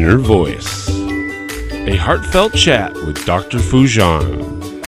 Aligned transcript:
Inner 0.00 0.16
Voice, 0.16 0.88
a 0.88 1.94
heartfelt 1.94 2.54
chat 2.54 2.94
with 2.94 3.22
Dr. 3.26 3.58
Foojan. 3.58 4.82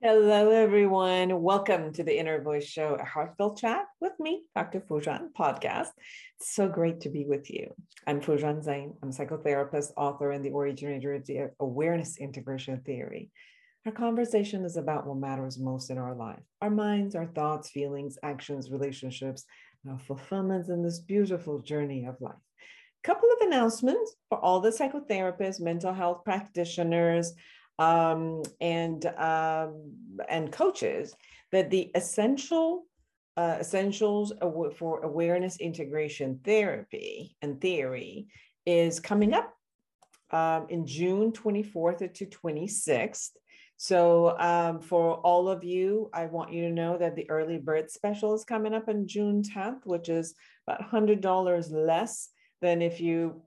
Hello, 0.00 0.50
everyone. 0.50 1.42
Welcome 1.42 1.92
to 1.94 2.04
the 2.04 2.16
Inner 2.16 2.40
Voice 2.40 2.66
Show, 2.66 2.94
a 2.94 3.04
heartfelt 3.04 3.58
chat 3.58 3.86
with 4.00 4.12
me, 4.20 4.44
Dr. 4.54 4.78
Foojan 4.78 5.30
podcast. 5.36 5.88
It's 6.38 6.54
so 6.54 6.68
great 6.68 7.00
to 7.00 7.08
be 7.08 7.24
with 7.24 7.50
you. 7.50 7.74
I'm 8.06 8.20
Foojan 8.20 8.64
Zeine. 8.64 8.94
I'm 9.02 9.08
a 9.08 9.12
psychotherapist, 9.12 9.90
author, 9.96 10.30
and 10.30 10.44
the 10.44 10.52
originator 10.52 11.14
of 11.14 11.26
the 11.26 11.50
awareness 11.58 12.18
integration 12.18 12.80
theory. 12.82 13.32
Our 13.86 13.92
conversation 13.92 14.64
is 14.64 14.76
about 14.76 15.04
what 15.04 15.18
matters 15.18 15.58
most 15.58 15.90
in 15.90 15.98
our 15.98 16.14
life 16.14 16.44
our 16.62 16.70
minds, 16.70 17.16
our 17.16 17.26
thoughts, 17.26 17.70
feelings, 17.70 18.18
actions, 18.22 18.70
relationships, 18.70 19.44
our 19.90 19.98
fulfillments 19.98 20.68
in 20.68 20.84
this 20.84 21.00
beautiful 21.00 21.58
journey 21.58 22.06
of 22.06 22.20
life. 22.20 22.36
Couple 23.08 23.30
of 23.40 23.46
announcements 23.46 24.16
for 24.28 24.38
all 24.38 24.60
the 24.60 24.68
psychotherapists, 24.68 25.62
mental 25.62 25.94
health 25.94 26.24
practitioners, 26.26 27.32
um, 27.78 28.42
and 28.60 29.06
um, 29.16 29.94
and 30.28 30.52
coaches 30.52 31.14
that 31.50 31.70
the 31.70 31.90
essential 31.94 32.84
uh, 33.38 33.56
essentials 33.60 34.34
for 34.76 35.00
awareness 35.00 35.56
integration 35.56 36.38
therapy 36.44 37.34
and 37.40 37.58
theory 37.62 38.26
is 38.66 39.00
coming 39.00 39.32
up 39.32 39.54
um, 40.30 40.66
in 40.68 40.86
June 40.86 41.32
24th 41.32 42.12
to 42.12 42.26
26th. 42.26 43.30
So 43.78 44.38
um, 44.38 44.80
for 44.82 45.14
all 45.20 45.48
of 45.48 45.64
you, 45.64 46.10
I 46.12 46.26
want 46.26 46.52
you 46.52 46.60
to 46.64 46.74
know 46.74 46.98
that 46.98 47.16
the 47.16 47.30
early 47.30 47.56
bird 47.56 47.90
special 47.90 48.34
is 48.34 48.44
coming 48.44 48.74
up 48.74 48.86
on 48.86 49.06
June 49.06 49.42
10th, 49.42 49.86
which 49.86 50.10
is 50.10 50.34
about 50.66 50.82
$100 50.90 51.72
less 51.72 52.28
than 52.60 52.82
if 52.82 53.00
you 53.00 53.42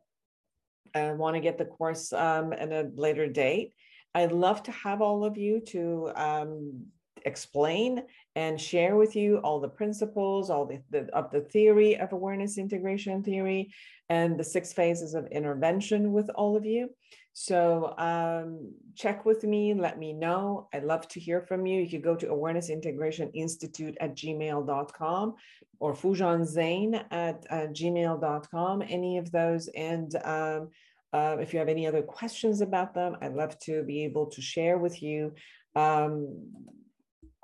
uh, 0.95 1.13
want 1.15 1.35
to 1.35 1.41
get 1.41 1.57
the 1.57 1.65
course 1.65 2.13
um, 2.13 2.53
at 2.53 2.71
a 2.71 2.89
later 2.95 3.27
date. 3.27 3.73
I'd 4.13 4.31
love 4.31 4.63
to 4.63 4.71
have 4.71 5.01
all 5.01 5.23
of 5.23 5.37
you 5.37 5.61
to 5.67 6.11
um, 6.15 6.85
explain 7.25 8.03
and 8.35 8.59
share 8.59 8.95
with 8.95 9.15
you 9.15 9.37
all 9.37 9.59
the 9.59 9.69
principles, 9.69 10.49
all 10.49 10.65
the, 10.65 10.81
the, 10.89 11.13
of 11.13 11.31
the 11.31 11.41
theory 11.41 11.97
of 11.97 12.11
awareness 12.11 12.57
integration 12.57 13.23
theory, 13.23 13.73
and 14.09 14.37
the 14.37 14.43
six 14.43 14.73
phases 14.73 15.13
of 15.13 15.27
intervention 15.27 16.11
with 16.11 16.29
all 16.35 16.57
of 16.57 16.65
you. 16.65 16.89
So 17.33 17.93
um, 17.97 18.73
check 18.95 19.25
with 19.25 19.43
me, 19.43 19.73
let 19.73 19.97
me 19.97 20.11
know. 20.13 20.67
I'd 20.73 20.83
love 20.83 21.07
to 21.09 21.19
hear 21.19 21.41
from 21.41 21.65
you. 21.65 21.81
You 21.81 21.89
could 21.89 22.03
go 22.03 22.15
to 22.15 22.29
Awareness 22.29 22.69
Integration 22.69 23.31
Institute 23.33 23.95
at 24.01 24.15
gmail.com 24.15 25.35
or 25.79 25.93
Foojan 25.93 26.41
Zeine 26.41 27.05
at 27.09 27.45
uh, 27.49 27.67
gmail.com, 27.67 28.83
any 28.87 29.17
of 29.17 29.31
those. 29.31 29.69
And 29.69 30.13
um, 30.23 30.69
uh, 31.13 31.37
if 31.39 31.53
you 31.53 31.59
have 31.59 31.69
any 31.69 31.87
other 31.87 32.01
questions 32.01 32.61
about 32.61 32.93
them, 32.93 33.15
I'd 33.21 33.33
love 33.33 33.57
to 33.59 33.83
be 33.83 34.03
able 34.03 34.27
to 34.27 34.41
share 34.41 34.77
with 34.77 35.01
you 35.01 35.33
um, 35.75 36.47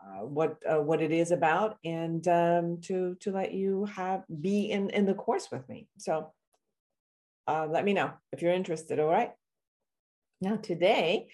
uh, 0.08 0.26
what 0.26 0.58
uh, 0.70 0.82
what 0.82 1.02
it 1.02 1.12
is 1.12 1.32
about 1.32 1.78
and 1.84 2.28
um, 2.28 2.80
to 2.82 3.16
to 3.20 3.32
let 3.32 3.54
you 3.54 3.86
have 3.86 4.24
be 4.42 4.72
in 4.72 4.90
in 4.92 5.06
the 5.06 5.14
course 5.14 5.50
with 5.52 5.68
me. 5.68 5.88
So 5.98 6.32
uh, 7.48 7.68
let 7.70 7.84
me 7.84 7.94
know 7.94 8.12
if 8.32 8.42
you're 8.42 8.54
interested. 8.54 9.00
All 9.00 9.10
right. 9.10 9.32
Now 10.40 10.58
today, 10.58 11.30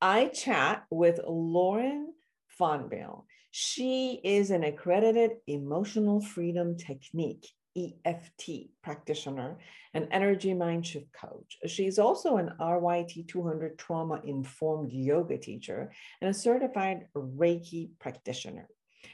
I 0.00 0.26
chat 0.26 0.84
with 0.90 1.20
Lauren 1.24 2.12
Fonville. 2.60 3.24
She 3.52 4.20
is 4.24 4.50
an 4.50 4.64
accredited 4.64 5.36
emotional 5.46 6.20
freedom 6.20 6.76
technique 6.76 7.46
EFT 7.76 8.70
practitioner, 8.82 9.58
an 9.94 10.08
energy 10.10 10.54
mind 10.54 10.84
shift 10.84 11.06
coach. 11.12 11.56
She's 11.66 12.00
also 12.00 12.38
an 12.38 12.50
RYT 12.60 13.28
200 13.28 13.78
trauma 13.78 14.20
informed 14.24 14.90
yoga 14.90 15.38
teacher 15.38 15.92
and 16.20 16.30
a 16.30 16.34
certified 16.34 17.06
Reiki 17.14 17.90
practitioner. 18.00 18.68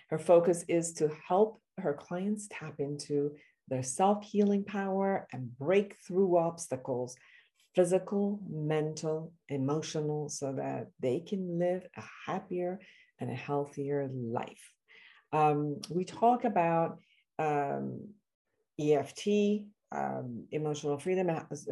Her 0.09 0.19
focus 0.19 0.65
is 0.69 0.95
to 0.95 1.11
help 1.29 1.61
her 1.79 1.93
clients 1.93 2.49
tap 2.51 2.77
into 2.79 3.33
their 3.69 3.83
self 3.83 4.25
healing 4.25 4.65
power 4.65 5.27
and 5.33 5.55
break 5.59 5.97
through 6.07 6.39
obstacles 6.39 7.15
physical, 7.75 8.41
mental, 8.49 9.33
emotional, 9.49 10.29
so 10.29 10.53
that 10.53 10.89
they 11.01 11.21
can 11.21 11.59
live 11.59 11.85
a 11.97 12.03
happier 12.27 12.79
and 13.21 13.31
a 13.31 13.35
healthier 13.35 14.09
life. 14.13 14.71
Um, 15.33 15.81
we 15.91 16.05
talk 16.05 16.45
about 16.45 16.99
um, 17.39 18.09
EFT, 18.81 19.65
um, 19.93 20.47
emotional 20.53 20.99
freedom. 20.99 21.29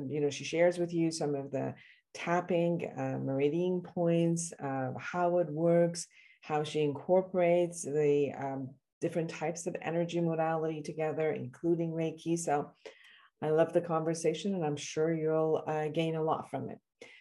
You 0.09 0.21
know, 0.21 0.31
she 0.31 0.45
shares 0.45 0.79
with 0.79 0.93
you 0.93 1.11
some 1.11 1.35
of 1.35 1.51
the 1.51 1.75
tapping, 2.15 2.91
uh, 2.97 3.19
meridian 3.23 3.81
points, 3.81 4.53
uh, 4.63 4.91
how 4.99 5.39
it 5.39 5.49
works, 5.51 6.07
how 6.43 6.63
she 6.65 6.81
incorporates 6.83 7.83
the 7.83 8.33
um, 8.39 8.71
different 9.01 9.31
types 9.31 9.67
of 9.67 9.77
energy 9.83 10.21
modality 10.21 10.83
together, 10.83 11.31
including 11.33 11.91
Reiki. 11.93 12.39
So 12.39 12.73
I 13.43 13.51
love 13.51 13.73
the 13.73 13.81
conversation, 13.81 14.55
and 14.55 14.65
I'm 14.65 14.77
sure 14.77 15.13
you'll 15.13 15.65
uh, 15.67 15.89
gain 15.89 16.15
a 16.15 16.23
lot 16.23 16.51
from 16.51 16.71
it. 16.71 16.79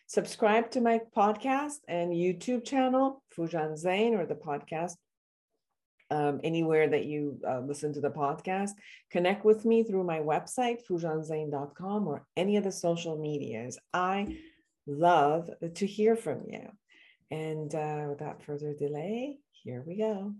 Subscribe 0.08 0.70
to 0.72 0.82
my 0.82 1.00
podcast 1.16 1.80
and 1.88 2.12
YouTube 2.12 2.66
channel, 2.66 3.24
Foojan 3.36 3.82
Zeine, 3.82 4.20
or 4.20 4.26
the 4.26 4.36
podcast 4.36 4.94
um, 6.12 6.42
anywhere 6.44 6.90
that 6.90 7.06
you 7.06 7.40
uh, 7.48 7.62
listen 7.62 7.94
to 7.94 8.02
the 8.02 8.12
podcast. 8.12 8.72
Connect 9.09 9.46
with 9.46 9.66
me 9.66 9.84
through 9.84 10.04
my 10.04 10.20
website, 10.20 10.80
foojanzeine.com, 10.88 12.08
or 12.08 12.26
any 12.36 12.58
of 12.58 12.66
the 12.66 12.72
social 12.72 13.18
medias. 13.18 13.80
I 13.94 14.38
love 14.86 15.50
to 15.76 15.88
hear 15.88 16.16
from 16.16 16.44
you. 16.48 16.70
And 17.32 17.74
uh, 17.74 18.08
without 18.09 18.44
further 18.44 18.74
delay, 18.74 19.38
here 19.52 19.84
we 19.88 19.98
go. 19.98 20.34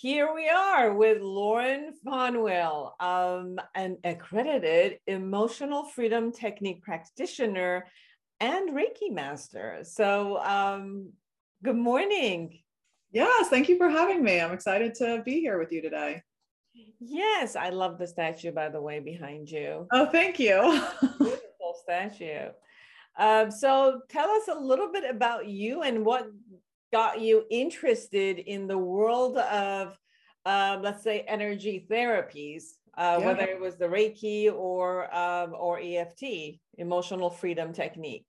Here 0.00 0.32
we 0.34 0.48
are 0.48 0.94
with 0.94 1.20
Lauren 1.20 1.92
Fonville, 2.06 2.92
um, 3.00 3.60
an 3.74 3.98
accredited 4.02 4.98
emotional 5.06 5.84
freedom 5.84 6.32
technique 6.32 6.82
practitioner 6.82 7.84
and 8.40 8.70
Reiki 8.70 9.12
master. 9.12 9.80
So, 9.82 10.38
um, 10.38 11.12
Good 11.62 11.76
morning. 11.76 12.60
Yes, 13.12 13.48
thank 13.48 13.68
you 13.68 13.76
for 13.76 13.90
having 13.90 14.24
me. 14.24 14.40
I'm 14.40 14.52
excited 14.52 14.94
to 14.94 15.20
be 15.22 15.40
here 15.40 15.58
with 15.58 15.70
you 15.70 15.82
today. 15.82 16.22
Yes, 16.98 17.54
I 17.54 17.68
love 17.68 17.98
the 17.98 18.06
statue, 18.06 18.52
by 18.52 18.70
the 18.70 18.80
way, 18.80 19.00
behind 19.00 19.50
you. 19.50 19.86
Oh, 19.92 20.06
thank 20.06 20.38
you. 20.38 20.82
Beautiful 21.18 21.76
statue. 21.82 22.48
Um, 23.18 23.50
so 23.50 24.00
tell 24.08 24.30
us 24.30 24.48
a 24.48 24.58
little 24.58 24.90
bit 24.90 25.04
about 25.04 25.46
you 25.46 25.82
and 25.82 26.06
what 26.06 26.30
got 26.92 27.20
you 27.20 27.44
interested 27.50 28.38
in 28.38 28.66
the 28.66 28.78
world 28.78 29.38
of, 29.38 29.98
um, 30.46 30.82
let's 30.82 31.02
say, 31.02 31.20
energy 31.28 31.86
therapies, 31.90 32.64
uh, 32.96 33.18
yeah. 33.18 33.26
whether 33.26 33.44
it 33.44 33.60
was 33.60 33.76
the 33.76 33.86
Reiki 33.86 34.52
or 34.52 35.14
um, 35.14 35.54
or 35.58 35.80
EFT, 35.80 36.58
emotional 36.78 37.30
freedom 37.30 37.72
technique. 37.72 38.26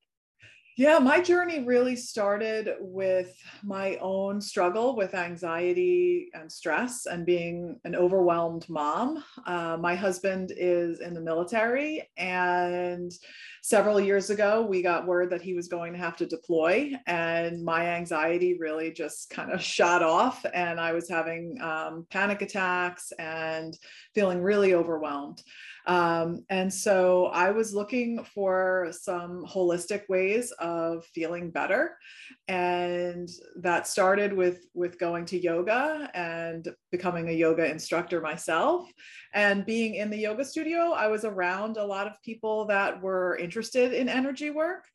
Yeah, 0.78 1.00
my 1.00 1.20
journey 1.20 1.64
really 1.66 1.98
started 1.98 2.76
with 2.80 3.36
my 3.62 3.98
own 3.98 4.40
struggle 4.40 4.96
with 4.96 5.14
anxiety 5.14 6.30
and 6.34 6.50
stress 6.50 7.08
and 7.08 7.26
being 7.26 7.78
an 7.84 7.94
overwhelmed 7.94 8.68
mom. 8.70 9.22
Uh, 9.46 9.78
my 9.80 9.96
husband 9.96 10.54
is 10.56 11.02
in 11.02 11.14
the 11.14 11.20
military, 11.20 12.10
and 12.18 13.12
several 13.62 14.00
years 14.00 14.30
ago, 14.30 14.62
we 14.64 14.82
got 14.82 15.08
word 15.08 15.30
that 15.30 15.42
he 15.42 15.54
was 15.54 15.68
going 15.68 15.94
to 15.94 16.00
have 16.00 16.18
to 16.18 16.26
deploy, 16.26 16.94
and 17.06 17.64
my 17.64 17.88
anxiety 17.88 18.58
really 18.60 18.92
just 18.92 19.30
kind 19.30 19.52
of 19.52 19.62
shot 19.62 20.04
off, 20.04 20.46
and 20.54 20.80
I 20.80 20.92
was 20.94 21.08
having 21.08 21.60
um, 21.62 22.06
panic 22.10 22.42
attacks 22.42 23.14
and 23.20 23.78
feeling 24.14 24.42
really 24.42 24.74
overwhelmed. 24.74 25.42
Um, 25.88 26.46
and 26.50 26.72
so 26.72 27.26
I 27.28 27.52
was 27.52 27.74
looking 27.74 28.24
for 28.24 28.90
some 28.92 29.46
holistic 29.48 30.08
ways 30.10 30.52
of 30.60 31.06
feeling 31.06 31.50
better. 31.50 31.98
And 32.48 33.28
that 33.58 33.88
started 33.88 34.34
with, 34.34 34.66
with 34.74 35.00
going 35.00 35.26
to 35.26 35.40
yoga 35.40 36.10
and 36.14 36.68
becoming 36.92 37.30
a 37.30 37.34
yoga 37.34 37.70
instructor 37.70 38.22
myself. 38.22 38.88
And 39.34 39.66
being 39.66 39.96
in 39.96 40.10
the 40.10 40.18
yoga 40.18 40.44
studio, 40.44 40.92
I 40.92 41.08
was 41.08 41.24
around 41.24 41.78
a 41.78 41.86
lot 41.86 42.08
of 42.08 42.22
people 42.22 42.66
that 42.66 43.02
were 43.02 43.38
interested 43.38 43.94
in 43.94 44.10
energy 44.10 44.50
work. 44.50 44.86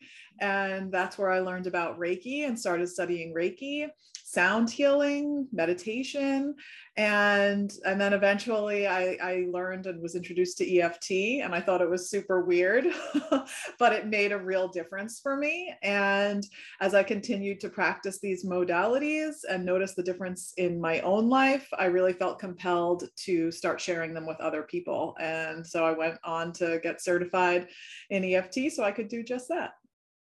And 0.40 0.92
that's 0.92 1.18
where 1.18 1.30
I 1.30 1.40
learned 1.40 1.66
about 1.66 1.98
Reiki 1.98 2.46
and 2.46 2.58
started 2.58 2.88
studying 2.88 3.34
Reiki 3.34 3.88
sound 4.26 4.68
healing, 4.68 5.46
meditation, 5.52 6.52
and 6.96 7.72
and 7.86 8.00
then 8.00 8.12
eventually 8.12 8.86
I, 8.86 9.16
I 9.22 9.46
learned 9.52 9.86
and 9.86 10.02
was 10.02 10.16
introduced 10.16 10.58
to 10.58 10.78
EFT, 10.78 11.44
and 11.44 11.54
I 11.54 11.60
thought 11.60 11.80
it 11.80 11.88
was 11.88 12.10
super 12.10 12.44
weird, 12.44 12.86
but 13.78 13.92
it 13.92 14.08
made 14.08 14.32
a 14.32 14.38
real 14.38 14.66
difference 14.66 15.20
for 15.20 15.36
me. 15.36 15.72
And 15.82 16.44
as 16.80 16.92
I 16.92 17.04
continued 17.04 17.60
to 17.60 17.68
practice 17.68 18.18
these 18.20 18.44
modalities 18.44 19.36
and 19.48 19.64
notice 19.64 19.94
the 19.94 20.02
difference 20.02 20.52
in 20.56 20.80
my 20.80 21.00
own 21.00 21.28
life, 21.28 21.68
I 21.78 21.84
really 21.84 22.12
felt 22.12 22.40
compelled 22.40 23.04
to 23.26 23.52
start 23.52 23.80
sharing 23.80 24.12
them 24.12 24.26
with 24.26 24.40
other 24.40 24.64
people. 24.64 25.16
And 25.20 25.64
so 25.64 25.84
I 25.84 25.92
went 25.92 26.18
on 26.24 26.52
to 26.54 26.80
get 26.82 27.00
certified 27.00 27.68
in 28.10 28.24
EFT 28.24 28.72
so 28.74 28.82
I 28.82 28.90
could 28.90 29.08
do 29.08 29.22
just 29.22 29.48
that. 29.48 29.74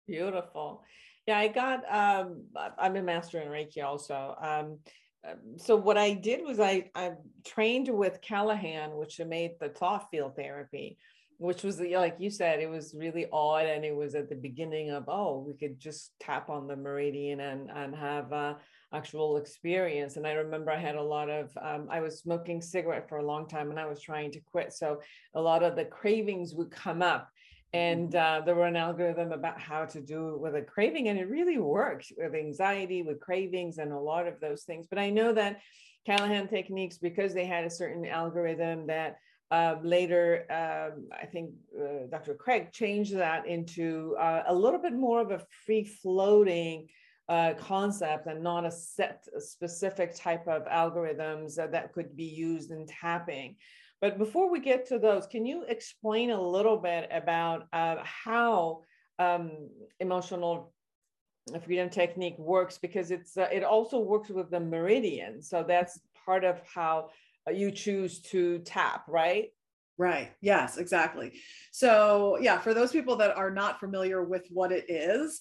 Beautiful. 0.07 0.83
Yeah, 1.27 1.37
I 1.39 1.47
got, 1.47 1.83
um, 1.89 2.43
I'm 2.77 2.97
a 2.97 3.01
master 3.01 3.39
in 3.39 3.47
Reiki 3.47 3.83
also. 3.83 4.35
Um, 4.41 4.79
um, 5.25 5.57
so 5.57 5.75
what 5.77 5.97
I 5.97 6.13
did 6.13 6.43
was 6.43 6.59
I, 6.59 6.89
I 6.95 7.13
trained 7.45 7.87
with 7.87 8.19
Callahan, 8.21 8.97
which 8.97 9.21
made 9.21 9.51
the 9.59 9.69
thought 9.69 10.09
field 10.11 10.35
therapy, 10.35 10.97
which 11.37 11.63
was 11.63 11.79
like 11.79 12.17
you 12.19 12.29
said, 12.29 12.59
it 12.59 12.69
was 12.69 12.93
really 12.97 13.27
odd. 13.31 13.65
And 13.65 13.85
it 13.85 13.95
was 13.95 14.15
at 14.15 14.27
the 14.27 14.35
beginning 14.35 14.91
of, 14.91 15.05
oh, 15.07 15.39
we 15.39 15.53
could 15.53 15.79
just 15.79 16.11
tap 16.19 16.49
on 16.49 16.67
the 16.67 16.75
meridian 16.75 17.39
and, 17.39 17.69
and 17.73 17.95
have 17.95 18.33
a 18.33 18.57
actual 18.93 19.37
experience. 19.37 20.17
And 20.17 20.27
I 20.27 20.33
remember 20.33 20.71
I 20.71 20.79
had 20.79 20.95
a 20.95 21.01
lot 21.01 21.29
of, 21.29 21.57
um, 21.61 21.87
I 21.89 22.01
was 22.01 22.19
smoking 22.19 22.61
cigarette 22.61 23.07
for 23.07 23.19
a 23.19 23.25
long 23.25 23.47
time 23.47 23.71
and 23.71 23.79
I 23.79 23.85
was 23.85 24.01
trying 24.01 24.31
to 24.33 24.41
quit. 24.41 24.73
So 24.73 24.99
a 25.35 25.41
lot 25.41 25.63
of 25.63 25.77
the 25.77 25.85
cravings 25.85 26.53
would 26.53 26.69
come 26.69 27.01
up 27.01 27.29
and 27.73 28.13
uh, 28.15 28.41
there 28.45 28.55
were 28.55 28.67
an 28.67 28.75
algorithm 28.75 29.31
about 29.31 29.59
how 29.59 29.83
to 29.83 29.99
do 29.99 30.29
it 30.29 30.39
with 30.39 30.55
a 30.55 30.61
craving 30.61 31.09
and 31.09 31.17
it 31.17 31.27
really 31.27 31.57
worked 31.57 32.11
with 32.17 32.35
anxiety 32.35 33.01
with 33.01 33.19
cravings 33.19 33.79
and 33.79 33.91
a 33.91 33.99
lot 33.99 34.27
of 34.27 34.39
those 34.39 34.63
things. 34.63 34.85
But 34.87 34.99
i 34.99 35.09
know 35.09 35.33
that 35.33 35.59
callahan 36.05 36.47
techniques 36.47 36.97
because 36.97 37.33
they 37.33 37.45
had 37.45 37.63
a 37.63 37.69
certain 37.69 38.05
algorithm 38.05 38.87
that 38.87 39.17
uh, 39.51 39.75
later 39.83 40.45
um, 40.49 41.07
i 41.11 41.25
think 41.25 41.51
uh, 41.79 42.07
dr 42.09 42.33
craig 42.35 42.71
changed 42.71 43.15
that 43.15 43.47
into 43.47 44.15
uh, 44.19 44.43
a 44.47 44.53
little 44.53 44.79
bit 44.79 44.93
more 44.93 45.21
of 45.21 45.31
a 45.31 45.41
free 45.65 45.83
floating 45.83 46.87
uh, 47.29 47.53
concept 47.57 48.27
and 48.27 48.43
not 48.43 48.65
a 48.65 48.71
set 48.71 49.25
a 49.35 49.39
specific 49.39 50.13
type 50.15 50.45
of 50.47 50.65
algorithms 50.65 51.55
that, 51.55 51.71
that 51.71 51.93
could 51.93 52.15
be 52.15 52.25
used 52.25 52.71
in 52.71 52.85
tapping 52.85 53.55
but 54.03 54.17
before 54.17 54.51
we 54.51 54.59
get 54.59 54.85
to 54.87 54.99
those, 54.99 55.25
can 55.27 55.45
you 55.45 55.63
explain 55.69 56.31
a 56.31 56.41
little 56.41 56.75
bit 56.75 57.07
about 57.09 57.67
uh, 57.71 57.95
how 58.03 58.81
um, 59.17 59.69
emotional 60.01 60.73
freedom 61.63 61.89
technique 61.89 62.37
works? 62.37 62.77
Because 62.77 63.11
it's 63.11 63.37
uh, 63.37 63.47
it 63.49 63.63
also 63.63 63.99
works 63.99 64.29
with 64.29 64.51
the 64.51 64.59
meridian, 64.59 65.41
so 65.41 65.63
that's 65.65 66.01
part 66.25 66.43
of 66.43 66.59
how 66.65 67.11
uh, 67.47 67.51
you 67.53 67.71
choose 67.71 68.19
to 68.23 68.59
tap, 68.65 69.05
right? 69.07 69.53
Right. 69.97 70.31
Yes, 70.41 70.77
exactly. 70.77 71.31
So, 71.71 72.37
yeah, 72.41 72.59
for 72.59 72.73
those 72.73 72.91
people 72.91 73.15
that 73.15 73.37
are 73.37 73.51
not 73.51 73.79
familiar 73.79 74.21
with 74.21 74.45
what 74.49 74.73
it 74.73 74.89
is, 74.89 75.39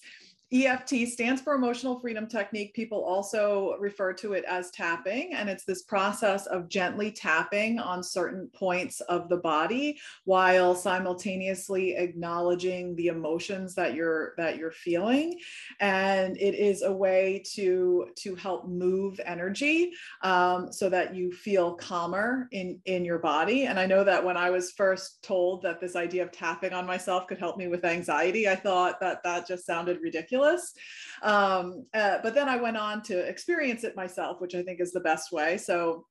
EFT 0.53 1.09
stands 1.09 1.41
for 1.41 1.55
Emotional 1.55 1.99
Freedom 1.99 2.27
Technique. 2.27 2.75
People 2.75 3.03
also 3.03 3.75
refer 3.81 4.13
to 4.13 4.35
it 4.35 4.45
as 4.45 4.71
tapping, 4.71 5.33
and 5.33 5.49
it's 5.49 5.65
this 5.65 5.83
process 5.83 6.45
of 6.45 6.69
gently 6.69 7.11
tapping 7.11 7.79
on 7.79 8.03
certain 8.03 8.51
points 8.55 9.01
of 9.03 9.31
the 9.31 9.39
body 9.39 9.99
while 10.25 10.75
simultaneously 10.75 11.97
acknowledging 11.97 12.95
the 12.97 13.07
emotions 13.07 13.75
that 13.75 13.95
you're 13.95 14.35
that 14.37 14.59
you're 14.59 14.73
feeling. 14.73 15.39
And 15.81 16.37
it 16.37 16.55
is 16.55 16.83
a 16.83 16.93
way 16.93 17.43
to 17.55 18.09
to 18.17 18.35
help 18.35 18.69
move 18.69 19.19
energy 19.25 19.93
um, 20.21 20.71
so 20.71 20.91
that 20.91 21.15
you 21.15 21.33
feel 21.33 21.73
calmer 21.77 22.49
in 22.53 22.79
in 22.85 23.07
your 23.07 23.21
body. 23.21 23.65
And 23.65 23.81
I 23.81 23.87
know 23.87 24.05
that 24.05 24.23
when 24.23 24.37
I 24.37 24.51
was 24.51 24.73
first 24.73 25.23
told 25.23 25.63
that 25.63 25.81
this 25.81 25.97
idea 25.97 26.25
of 26.25 26.31
tapping 26.31 26.75
on 26.75 26.85
myself 26.85 27.27
could 27.27 27.39
help 27.39 27.57
me 27.57 27.69
with 27.69 27.87
anxiety, 27.87 28.51
I 28.51 28.57
thought 28.57 29.01
that 29.01 29.23
that 29.23 29.49
just 29.49 29.65
sounded 29.65 30.01
ridiculous 30.03 30.42
ridiculous. 30.43 30.75
Um, 31.23 31.87
uh, 31.95 32.19
but 32.23 32.35
then 32.35 32.49
I 32.49 32.57
went 32.57 32.77
on 32.77 33.03
to 33.03 33.19
experience 33.19 33.85
it 33.85 33.97
myself, 33.97 34.41
which 34.41 34.55
I 34.55 34.63
think 34.63 34.81
is 34.81 34.93
the 34.93 35.01
best 35.01 35.33
way. 35.33 35.57
So 35.57 36.07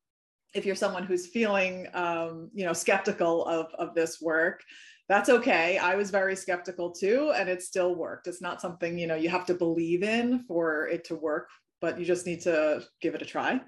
if 0.54 0.66
you're 0.66 0.76
someone 0.76 1.04
who's 1.04 1.28
feeling, 1.28 1.88
um, 1.94 2.50
you 2.54 2.66
know, 2.66 2.74
skeptical 2.74 3.46
of, 3.46 3.68
of 3.78 3.96
this 3.96 4.22
work, 4.22 4.62
that's 5.08 5.30
okay. 5.30 5.78
I 5.78 5.96
was 5.96 6.10
very 6.10 6.36
skeptical 6.36 6.92
too, 6.92 7.34
and 7.36 7.50
it 7.50 7.62
still 7.62 7.96
worked. 7.96 8.28
It's 8.28 8.42
not 8.42 8.62
something, 8.62 8.98
you 8.98 9.08
know, 9.08 9.16
you 9.16 9.30
have 9.30 9.46
to 9.48 9.54
believe 9.54 10.04
in 10.04 10.46
for 10.48 10.88
it 10.88 11.04
to 11.06 11.16
work 11.16 11.50
but 11.82 12.00
you 12.00 12.06
just 12.06 12.26
need 12.26 12.40
to 12.42 12.84
give 13.02 13.16
it 13.16 13.22
a 13.22 13.26
try. 13.26 13.60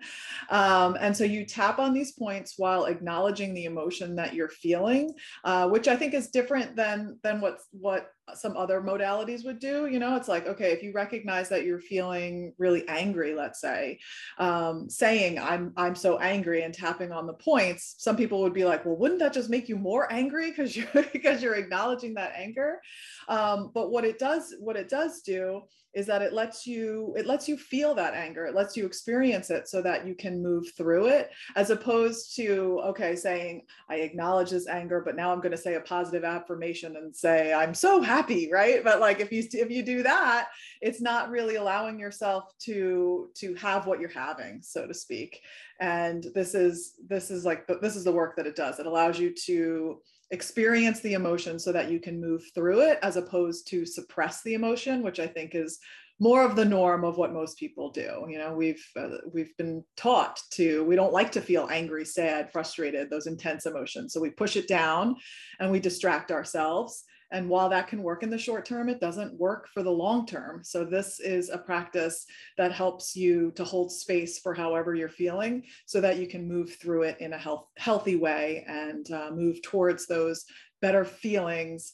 Um, 0.50 0.95
and 1.01 1.18
so 1.18 1.24
you 1.24 1.45
tap 1.45 1.80
on 1.80 1.94
these 1.94 2.13
points 2.13 2.54
while 2.57 2.86
acknowledging 2.86 3.54
the 3.54 3.65
emotion 3.65 4.15
that 4.15 4.36
you're 4.36 4.50
feeling, 4.50 5.13
uh, 5.44 5.68
which 5.68 5.88
I 5.88 5.95
think 5.95 6.13
is 6.13 6.30
different 6.30 6.75
than 6.75 7.19
than 7.24 7.42
what 7.42 7.57
what 7.71 8.12
some 8.36 8.56
other 8.58 8.81
modalities 8.81 9.46
would 9.46 9.60
do. 9.60 9.88
You 9.88 10.00
know, 10.00 10.16
it's 10.16 10.28
like 10.28 10.48
okay, 10.48 10.72
if 10.72 10.81
you 10.84 10.92
recognize 10.94 11.50
that 11.50 11.66
you're 11.66 11.80
feeling 11.80 12.54
really 12.58 12.88
angry, 12.88 13.36
let's 13.36 13.60
say, 13.60 14.00
um, 14.38 14.90
saying 14.90 15.40
I'm 15.40 15.74
I'm 15.78 15.96
so 15.96 16.18
angry 16.20 16.64
and 16.64 16.74
tapping 16.74 17.12
on 17.12 17.28
the 17.28 17.34
points, 17.34 17.96
some 17.98 18.16
people 18.16 18.42
would 18.42 18.54
be 18.54 18.66
like, 18.66 18.86
well, 18.86 18.98
wouldn't 18.98 19.20
that 19.20 19.34
just 19.34 19.50
make 19.50 19.70
you 19.70 19.75
more 19.75 20.12
angry 20.12 20.50
because 20.50 20.75
you're 20.75 20.88
because 21.14 21.42
you're 21.42 21.56
acknowledging 21.56 22.14
that 22.16 22.34
anger? 22.36 22.80
Um, 23.28 23.72
but 23.74 23.92
what 23.92 24.06
it 24.06 24.20
does 24.20 24.54
what 24.60 24.75
it 24.75 24.90
does 24.90 25.22
do 25.22 25.64
is 25.94 26.08
that 26.08 26.22
it 26.22 26.34
lets 26.34 26.66
you 26.66 27.14
it 27.18 27.25
lets 27.25 27.48
you 27.48 27.56
feel 27.56 27.94
that 27.94 28.14
anger 28.14 28.46
it 28.46 28.56
lets 28.56 28.75
you 28.75 28.86
experience 28.86 29.50
it 29.50 29.68
so 29.68 29.81
that 29.81 30.08
you 30.08 30.16
can 30.16 30.42
move 30.42 30.66
through 30.75 31.08
it 31.08 31.30
as 31.56 31.70
opposed 31.70 32.36
to 32.36 32.81
okay 32.84 33.16
saying 33.16 33.62
i 33.90 33.96
acknowledge 33.98 34.50
this 34.50 34.68
anger 34.68 35.02
but 35.06 35.16
now 35.16 35.31
i'm 35.31 35.40
going 35.40 35.52
to 35.52 35.58
say 35.58 35.75
a 35.75 35.81
positive 35.81 36.24
affirmation 36.24 36.96
and 36.96 37.16
say 37.16 37.54
i'm 37.54 37.74
so 37.74 38.02
happy 38.02 38.12
right? 38.51 38.83
But 38.83 39.00
like 39.00 39.19
if 39.19 39.31
you 39.31 39.44
if 39.51 39.69
you 39.69 39.83
do 39.83 40.04
that 40.04 40.48
it's 40.81 41.01
not 41.01 41.30
really 41.30 41.56
allowing 41.56 41.98
yourself 42.00 42.44
to 42.60 43.30
to 43.38 43.56
have 43.56 43.88
what 43.88 44.00
you're 44.00 44.10
having 44.10 44.60
so 44.62 44.86
to 44.86 44.94
speak. 44.94 45.39
And 45.80 46.25
this 46.36 46.54
is 46.54 46.95
this 47.07 47.31
is 47.31 47.45
like 47.45 47.68
this 47.81 47.95
is 47.95 48.04
the 48.04 48.12
work 48.12 48.36
that 48.36 48.48
it 48.48 48.56
does. 48.56 48.80
It 48.80 48.86
allows 48.86 49.19
you 49.19 49.33
to 49.45 50.00
experience 50.31 51.00
the 51.01 51.13
emotion 51.13 51.60
so 51.60 51.71
that 51.71 51.92
you 51.92 52.00
can 52.00 52.19
move 52.19 52.44
through 52.56 52.81
it 52.81 52.98
as 53.04 53.18
opposed 53.18 53.68
to 53.68 53.86
suppress 53.86 54.42
the 54.42 54.56
emotion 54.56 55.04
which 55.04 55.19
i 55.19 55.27
think 55.27 55.54
is 55.54 55.80
more 56.19 56.45
of 56.45 56.56
the 56.56 56.65
norm 56.65 57.04
of 57.04 57.18
what 57.18 57.33
most 57.33 57.57
people 57.57 57.92
do. 57.92 58.25
You 58.30 58.38
know 58.38 58.54
we've 58.54 58.83
uh, 58.95 59.18
we've 59.31 59.56
been 59.57 59.83
taught 59.98 60.39
to 60.51 60.83
we 60.86 60.95
don't 60.95 61.13
like 61.13 61.31
to 61.33 61.42
feel 61.42 61.68
angry 61.71 62.06
sad 62.06 62.51
frustrated 62.51 63.10
those 63.10 63.27
intense 63.27 63.65
emotions. 63.65 64.13
So 64.13 64.21
we 64.21 64.30
push 64.30 64.56
it 64.56 64.68
down 64.68 65.15
and 65.60 65.71
we 65.71 65.80
distract 65.80 66.31
ourselves 66.31 67.04
and 67.34 67.50
while 67.50 67.68
that 67.70 67.88
can 67.88 68.04
work 68.04 68.22
in 68.22 68.30
the 68.30 68.38
short 68.38 68.63
term, 68.63 68.88
it 68.88 69.02
doesn't 69.02 69.38
work 69.40 69.68
for 69.74 69.82
the 69.82 69.92
long 69.92 70.25
term. 70.25 70.63
So, 70.63 70.86
this 70.86 71.20
is 71.20 71.50
a 71.50 71.58
practice 71.58 72.25
that 72.58 72.72
helps 72.72 73.16
you 73.16 73.52
to 73.56 73.63
hold 73.63 73.92
space 73.92 74.40
for 74.40 74.54
however 74.54 74.94
you're 74.94 75.10
feeling 75.10 75.63
so 75.88 76.00
that 76.00 76.18
you 76.18 76.28
can 76.28 76.48
move 76.48 76.75
through 76.75 77.04
it 77.04 77.20
in 77.20 77.34
a 77.34 77.38
health, 77.38 77.66
healthy 77.78 78.16
way 78.16 78.63
and 78.68 79.10
uh, 79.12 79.32
move 79.32 79.62
towards 79.63 80.06
those 80.06 80.46
better 80.82 81.04
feelings 81.04 81.94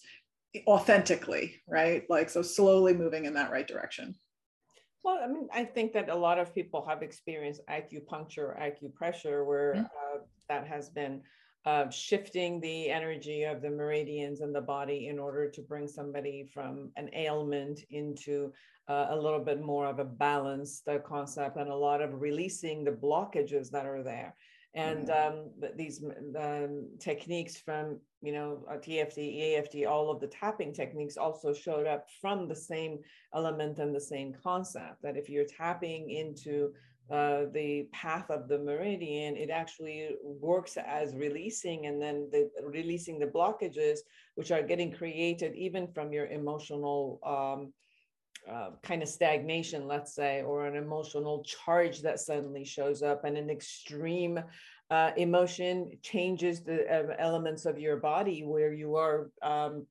authentically, 0.68 1.56
right? 1.68 2.04
Like, 2.10 2.30
so 2.30 2.42
slowly 2.42 2.94
moving 2.94 3.26
in 3.26 3.34
that 3.36 3.52
right 3.52 3.68
direction. 3.68 4.16
Well, 5.04 5.20
I 5.24 5.28
mean, 5.28 5.48
I 5.54 5.64
think 5.64 5.94
that 5.94 6.10
a 6.10 6.16
lot 6.16 6.40
of 6.40 6.54
people 6.54 6.86
have 6.88 7.02
experienced 7.02 7.62
acupuncture, 7.70 8.60
acupressure, 8.60 9.46
where 9.46 9.76
mm-hmm. 9.76 9.86
uh, 9.86 10.20
that 10.50 10.68
has 10.68 10.90
been 10.90 11.22
uh, 11.66 11.90
shifting 11.90 12.60
the 12.60 12.90
energy 12.90 13.44
of 13.44 13.62
the 13.62 13.70
meridians 13.70 14.42
in 14.42 14.54
the 14.54 14.62
body 14.62 15.08
in 15.08 15.20
order 15.20 15.50
to 15.50 15.62
bring 15.62 15.88
somebody 15.88 16.50
from 16.54 16.90
an 16.96 17.10
ailment 17.14 17.82
into 17.90 18.52
uh, 18.88 19.08
a 19.10 19.16
little 19.16 19.40
bit 19.40 19.62
more 19.62 19.86
of 19.86 20.00
a 20.00 20.06
balanced 20.06 20.88
uh, 20.88 20.98
concept 21.00 21.58
and 21.58 21.70
a 21.70 21.76
lot 21.76 22.02
of 22.02 22.22
releasing 22.22 22.84
the 22.84 22.92
blockages 22.92 23.70
that 23.70 23.86
are 23.86 24.04
there. 24.04 24.36
And 24.76 25.08
mm-hmm. 25.08 25.40
um, 25.40 25.76
these 25.76 26.04
um, 26.40 26.90
techniques 27.00 27.58
from, 27.58 28.00
you 28.22 28.32
know, 28.32 28.64
TFT, 28.72 29.58
EFT, 29.58 29.86
all 29.88 30.12
of 30.12 30.20
the 30.20 30.28
tapping 30.28 30.74
techniques 30.74 31.18
also 31.18 31.54
showed 31.54 31.88
up 31.88 32.06
from 32.22 32.48
the 32.48 32.56
same 32.56 33.00
element 33.34 33.80
and 33.80 33.94
the 33.94 34.02
same 34.02 34.34
concept 34.44 35.02
that 35.02 35.18
if 35.18 35.28
you're 35.28 35.46
tapping 35.46 36.12
into 36.12 36.72
uh, 37.12 37.46
the 37.54 37.88
path 37.92 38.30
of 38.30 38.48
the 38.48 38.60
meridian, 38.60 39.36
it 39.36 39.50
actually 39.50 40.10
works 40.24 40.78
as 40.78 41.16
releasing 41.16 41.88
and 41.88 42.02
then 42.02 42.30
the 42.32 42.50
releasing 42.64 43.18
the 43.18 43.26
blockages, 43.26 44.00
which 44.36 44.52
are 44.52 44.62
getting 44.62 44.92
created 44.92 45.56
even 45.56 45.88
from 45.88 46.14
your 46.14 46.28
emotional 46.28 47.20
um, 47.26 47.74
uh, 48.50 48.72
kind 48.84 49.02
of 49.02 49.10
stagnation, 49.10 49.88
let's 49.88 50.14
say, 50.14 50.44
or 50.44 50.66
an 50.66 50.76
emotional 50.76 51.44
charge 51.44 52.02
that 52.02 52.20
suddenly 52.20 52.64
shows 52.64 53.02
up 53.02 53.24
and 53.26 53.38
an 53.38 53.50
extreme 53.50 54.40
uh, 54.92 55.12
emotion 55.18 55.92
changes 56.02 56.64
the 56.64 56.88
uh, 56.92 57.16
elements 57.20 57.66
of 57.66 57.80
your 57.80 57.98
body 57.98 58.44
where 58.44 58.74
you 58.74 58.96
are 58.96 59.30
um, 59.42 59.86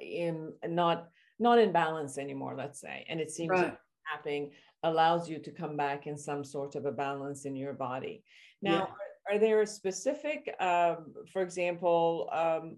in 0.00 0.52
not 0.66 1.08
not 1.38 1.58
in 1.58 1.72
balance 1.72 2.18
anymore, 2.18 2.54
let's 2.56 2.80
say, 2.80 3.04
and 3.08 3.20
it 3.20 3.30
seems 3.30 3.50
right. 3.50 3.76
Happening 4.10 4.50
allows 4.82 5.28
you 5.28 5.38
to 5.38 5.50
come 5.50 5.76
back 5.76 6.06
in 6.06 6.16
some 6.16 6.44
sort 6.44 6.74
of 6.74 6.86
a 6.86 6.92
balance 6.92 7.44
in 7.44 7.56
your 7.56 7.72
body. 7.72 8.22
Now, 8.60 8.72
yeah. 8.72 8.80
are, 8.80 9.36
are, 9.36 9.38
there 9.38 9.64
specific, 9.66 10.54
um, 10.60 11.14
for 11.32 11.42
example, 11.42 12.28
um, 12.32 12.76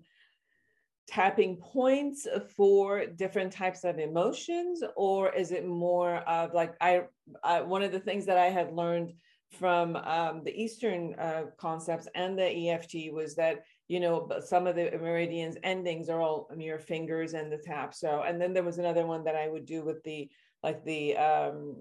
tapping 1.06 1.56
points 1.56 2.26
for 2.56 3.06
different 3.06 3.52
types 3.52 3.84
of 3.84 3.98
emotions, 3.98 4.82
or 4.96 5.32
is 5.34 5.52
it 5.52 5.66
more 5.66 6.16
of 6.28 6.54
like 6.54 6.74
I, 6.80 7.02
I 7.42 7.60
one 7.60 7.82
of 7.82 7.92
the 7.92 8.00
things 8.00 8.26
that 8.26 8.38
I 8.38 8.46
had 8.46 8.72
learned 8.72 9.12
from 9.58 9.96
um, 9.96 10.42
the 10.44 10.54
Eastern 10.60 11.14
uh, 11.14 11.44
concepts 11.58 12.08
and 12.14 12.38
the 12.38 12.70
EFT 12.70 13.12
was 13.12 13.34
that 13.36 13.62
you 13.88 14.00
know 14.00 14.28
some 14.44 14.66
of 14.66 14.76
the 14.76 14.90
meridians 15.00 15.56
endings 15.62 16.08
are 16.08 16.20
all 16.20 16.48
near 16.56 16.78
fingers 16.78 17.34
and 17.34 17.52
the 17.52 17.58
tap. 17.58 17.94
So 17.94 18.22
and 18.26 18.40
then 18.40 18.52
there 18.52 18.62
was 18.62 18.78
another 18.78 19.06
one 19.06 19.24
that 19.24 19.36
I 19.36 19.48
would 19.48 19.66
do 19.66 19.84
with 19.84 20.02
the 20.04 20.28
like 20.64 20.84
the 20.84 21.16
um, 21.16 21.76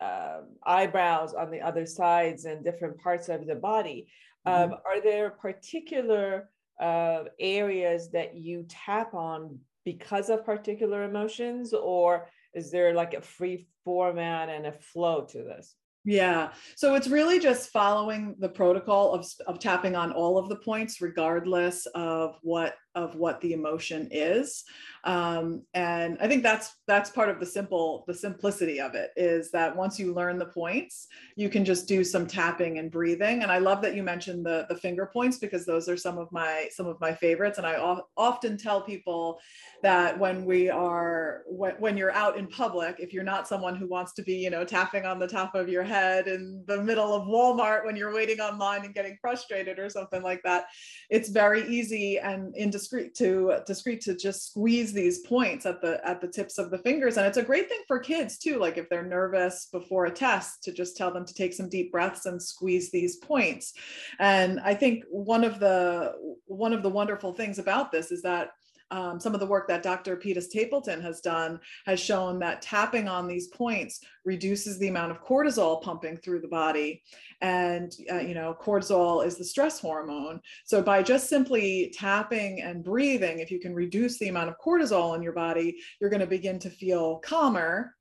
uh, 0.00 0.40
eyebrows 0.64 1.32
on 1.34 1.50
the 1.50 1.60
other 1.60 1.86
sides 1.86 2.44
and 2.44 2.62
different 2.62 2.98
parts 2.98 3.28
of 3.28 3.46
the 3.46 3.54
body. 3.54 4.06
Mm-hmm. 4.46 4.72
Um, 4.72 4.78
are 4.86 5.00
there 5.02 5.30
particular 5.30 6.50
uh, 6.80 7.24
areas 7.40 8.10
that 8.10 8.36
you 8.36 8.66
tap 8.68 9.14
on 9.14 9.58
because 9.84 10.28
of 10.28 10.44
particular 10.44 11.04
emotions, 11.04 11.72
or 11.72 12.28
is 12.54 12.70
there 12.70 12.92
like 12.92 13.14
a 13.14 13.22
free 13.22 13.66
format 13.84 14.50
and 14.50 14.66
a 14.66 14.72
flow 14.72 15.24
to 15.32 15.38
this? 15.38 15.74
Yeah. 16.04 16.52
So 16.76 16.94
it's 16.94 17.08
really 17.08 17.38
just 17.38 17.70
following 17.70 18.36
the 18.38 18.48
protocol 18.48 19.12
of, 19.12 19.26
of 19.46 19.58
tapping 19.58 19.96
on 19.96 20.12
all 20.12 20.38
of 20.38 20.48
the 20.48 20.56
points, 20.56 21.00
regardless 21.00 21.86
of 21.94 22.36
what 22.42 22.74
of 22.98 23.14
what 23.14 23.40
the 23.40 23.52
emotion 23.52 24.08
is. 24.10 24.64
Um, 25.04 25.62
and 25.74 26.18
i 26.20 26.26
think 26.26 26.42
that's 26.42 26.74
that's 26.88 27.08
part 27.10 27.28
of 27.28 27.38
the 27.38 27.46
simple 27.46 28.04
the 28.08 28.14
simplicity 28.14 28.80
of 28.80 28.96
it 28.96 29.10
is 29.16 29.50
that 29.52 29.74
once 29.74 29.96
you 29.96 30.12
learn 30.12 30.38
the 30.38 30.46
points 30.46 31.06
you 31.36 31.48
can 31.48 31.64
just 31.64 31.86
do 31.86 32.02
some 32.02 32.26
tapping 32.26 32.78
and 32.78 32.90
breathing. 32.90 33.42
And 33.42 33.52
i 33.52 33.58
love 33.58 33.80
that 33.82 33.94
you 33.94 34.02
mentioned 34.02 34.44
the 34.44 34.66
the 34.68 34.74
finger 34.74 35.08
points 35.12 35.38
because 35.38 35.64
those 35.64 35.88
are 35.88 35.96
some 35.96 36.18
of 36.18 36.30
my 36.32 36.68
some 36.72 36.86
of 36.86 37.00
my 37.00 37.12
favorites. 37.12 37.58
And 37.58 37.66
i 37.66 37.76
often 38.16 38.56
tell 38.56 38.80
people 38.82 39.38
that 39.82 40.18
when 40.18 40.44
we 40.44 40.68
are 40.68 41.42
when, 41.46 41.74
when 41.78 41.96
you're 41.96 42.12
out 42.12 42.36
in 42.36 42.48
public 42.48 42.96
if 42.98 43.12
you're 43.12 43.22
not 43.22 43.46
someone 43.46 43.76
who 43.76 43.86
wants 43.86 44.12
to 44.14 44.22
be 44.22 44.34
you 44.34 44.50
know 44.50 44.64
tapping 44.64 45.04
on 45.04 45.20
the 45.20 45.28
top 45.28 45.54
of 45.54 45.68
your 45.68 45.84
head 45.84 46.26
in 46.26 46.64
the 46.66 46.82
middle 46.82 47.14
of 47.14 47.28
walmart 47.28 47.84
when 47.84 47.94
you're 47.94 48.12
waiting 48.12 48.40
online 48.40 48.84
and 48.84 48.94
getting 48.94 49.16
frustrated 49.20 49.78
or 49.78 49.88
something 49.88 50.22
like 50.22 50.40
that 50.42 50.64
it's 51.10 51.28
very 51.28 51.66
easy 51.68 52.18
and 52.18 52.54
indiscriminate 52.56 52.87
discreet 52.88 53.14
to 53.14 53.62
discreet 53.66 54.00
to 54.02 54.16
just 54.16 54.48
squeeze 54.48 54.92
these 54.92 55.20
points 55.20 55.66
at 55.66 55.80
the 55.80 56.00
at 56.06 56.20
the 56.20 56.28
tips 56.28 56.58
of 56.58 56.70
the 56.70 56.78
fingers. 56.78 57.16
And 57.16 57.26
it's 57.26 57.36
a 57.36 57.42
great 57.42 57.68
thing 57.68 57.80
for 57.86 57.98
kids 57.98 58.38
too 58.38 58.58
like 58.58 58.78
if 58.78 58.88
they're 58.88 59.02
nervous 59.02 59.68
before 59.70 60.06
a 60.06 60.10
test 60.10 60.62
to 60.64 60.72
just 60.72 60.96
tell 60.96 61.12
them 61.12 61.24
to 61.24 61.34
take 61.34 61.52
some 61.52 61.68
deep 61.68 61.92
breaths 61.92 62.26
and 62.26 62.42
squeeze 62.42 62.90
these 62.90 63.16
points. 63.16 63.74
And 64.18 64.60
i 64.60 64.74
think 64.74 65.04
one 65.10 65.44
of 65.44 65.60
the 65.60 66.14
one 66.46 66.72
of 66.72 66.82
the 66.82 66.88
wonderful 66.88 67.32
things 67.32 67.58
about 67.58 67.92
this 67.92 68.10
is 68.10 68.22
that 68.22 68.50
um, 68.90 69.20
some 69.20 69.34
of 69.34 69.40
the 69.40 69.46
work 69.46 69.68
that 69.68 69.82
Dr. 69.82 70.16
Peta 70.16 70.40
Stapleton 70.40 71.00
has 71.02 71.20
done 71.20 71.60
has 71.86 72.00
shown 72.00 72.38
that 72.38 72.62
tapping 72.62 73.08
on 73.08 73.26
these 73.26 73.48
points 73.48 74.00
reduces 74.24 74.78
the 74.78 74.88
amount 74.88 75.10
of 75.10 75.22
cortisol 75.22 75.82
pumping 75.82 76.16
through 76.16 76.40
the 76.40 76.48
body. 76.48 77.02
And, 77.40 77.92
uh, 78.10 78.20
you 78.20 78.34
know, 78.34 78.56
cortisol 78.60 79.24
is 79.24 79.36
the 79.36 79.44
stress 79.44 79.78
hormone. 79.78 80.40
So 80.64 80.82
by 80.82 81.02
just 81.02 81.28
simply 81.28 81.92
tapping 81.94 82.62
and 82.62 82.82
breathing, 82.82 83.40
if 83.40 83.50
you 83.50 83.60
can 83.60 83.74
reduce 83.74 84.18
the 84.18 84.28
amount 84.28 84.48
of 84.48 84.56
cortisol 84.64 85.14
in 85.14 85.22
your 85.22 85.34
body, 85.34 85.76
you're 86.00 86.10
going 86.10 86.20
to 86.20 86.26
begin 86.26 86.58
to 86.60 86.70
feel 86.70 87.18
calmer. 87.18 87.94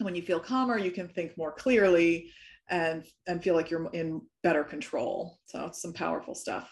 When 0.00 0.14
you 0.14 0.22
feel 0.22 0.40
calmer, 0.40 0.78
you 0.78 0.90
can 0.90 1.08
think 1.08 1.38
more 1.38 1.52
clearly 1.52 2.30
and 2.68 3.04
and 3.26 3.42
feel 3.42 3.54
like 3.54 3.70
you're 3.70 3.88
in 3.92 4.22
better 4.42 4.64
control. 4.64 5.38
So 5.46 5.66
it's 5.66 5.82
some 5.82 5.92
powerful 5.92 6.34
stuff. 6.34 6.68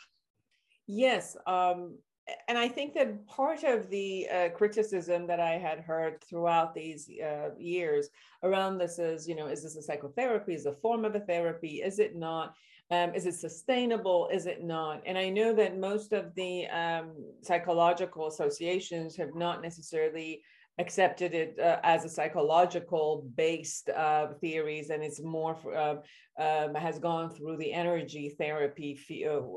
Yes, 0.87 1.37
um, 1.47 1.99
and 2.49 2.59
I 2.59 2.69
think 2.69 2.95
that 2.95 3.27
part 3.27 3.65
of 3.65 3.89
the 3.91 4.29
uh, 4.29 4.49
criticism 4.51 5.27
that 5.27 5.41
I 5.41 5.53
had 5.53 5.81
heard 5.81 6.23
throughout 6.23 6.75
these 6.75 7.11
uh, 7.23 7.51
years 7.59 8.09
around 8.43 8.79
this 8.79 8.99
is, 8.99 9.29
you 9.29 9.35
know, 9.35 9.47
is 9.47 9.63
this 9.63 9.77
a 9.77 9.83
psychotherapy? 9.83 10.55
Is 10.55 10.67
a 10.67 10.75
form 10.75 11.05
of 11.05 11.15
a 11.15 11.21
therapy? 11.21 11.83
Is 11.83 11.99
it 11.99 12.17
not? 12.17 12.55
Um, 12.91 13.15
is 13.15 13.27
it 13.27 13.35
sustainable? 13.35 14.29
Is 14.33 14.47
it 14.47 14.63
not? 14.63 15.03
And 15.07 15.17
I 15.17 15.31
know 15.31 15.55
that 15.55 15.79
most 15.79 16.13
of 16.13 16.35
the 16.35 16.67
um, 16.67 17.13
psychological 17.43 18.27
associations 18.27 19.17
have 19.17 19.35
not 19.35 19.63
necessarily 19.63 20.43
accepted 20.79 21.35
it 21.35 21.59
uh, 21.59 21.79
as 21.83 22.05
a 22.05 22.09
psychological 22.09 23.27
based 23.37 23.91
uh, 23.91 24.29
theories 24.41 24.91
and 24.91 25.03
it's 25.03 25.23
more 25.23 25.57
uh, 25.77 25.97
um, 26.43 26.75
has 26.75 26.99
gone 26.99 27.29
through 27.29 27.59
the 27.59 27.73
energy 27.73 28.35
therapy 28.39 28.99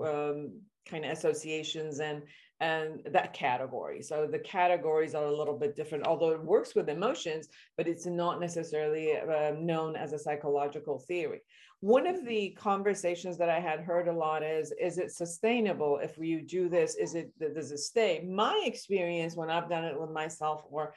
um, 0.06 0.52
kind 0.86 1.06
of 1.06 1.12
associations 1.12 2.00
and 2.00 2.24
and 2.62 3.02
that 3.12 3.34
category. 3.34 4.02
So 4.02 4.28
the 4.32 4.40
categories 4.40 5.14
are 5.14 5.26
a 5.26 5.38
little 5.38 5.58
bit 5.58 5.76
different, 5.76 6.08
although 6.08 6.32
it 6.32 6.44
works 6.44 6.74
with 6.74 6.90
emotions, 6.90 7.50
but 7.78 7.88
it's 7.88 8.06
not 8.06 8.40
necessarily 8.40 9.18
uh, 9.18 9.52
known 9.60 9.96
as 9.96 10.14
a 10.14 10.20
psychological 10.20 11.00
theory. 11.00 11.42
One 11.82 12.08
of 12.08 12.26
the 12.26 12.56
conversations 12.58 13.38
that 13.38 13.50
I 13.50 13.60
had 13.60 13.82
heard 13.82 14.08
a 14.08 14.14
lot 14.14 14.42
is, 14.42 14.74
is 14.80 14.98
it 14.98 15.12
sustainable 15.12 16.00
if 16.02 16.18
you 16.18 16.42
do 16.42 16.70
this? 16.70 16.96
Is 16.96 17.14
it, 17.14 17.32
does 17.40 17.72
it 17.72 17.80
stay? 17.80 18.26
My 18.28 18.64
experience 18.66 19.36
when 19.36 19.50
I've 19.50 19.70
done 19.70 19.84
it 19.84 20.00
with 20.00 20.12
myself 20.12 20.62
or 20.70 20.94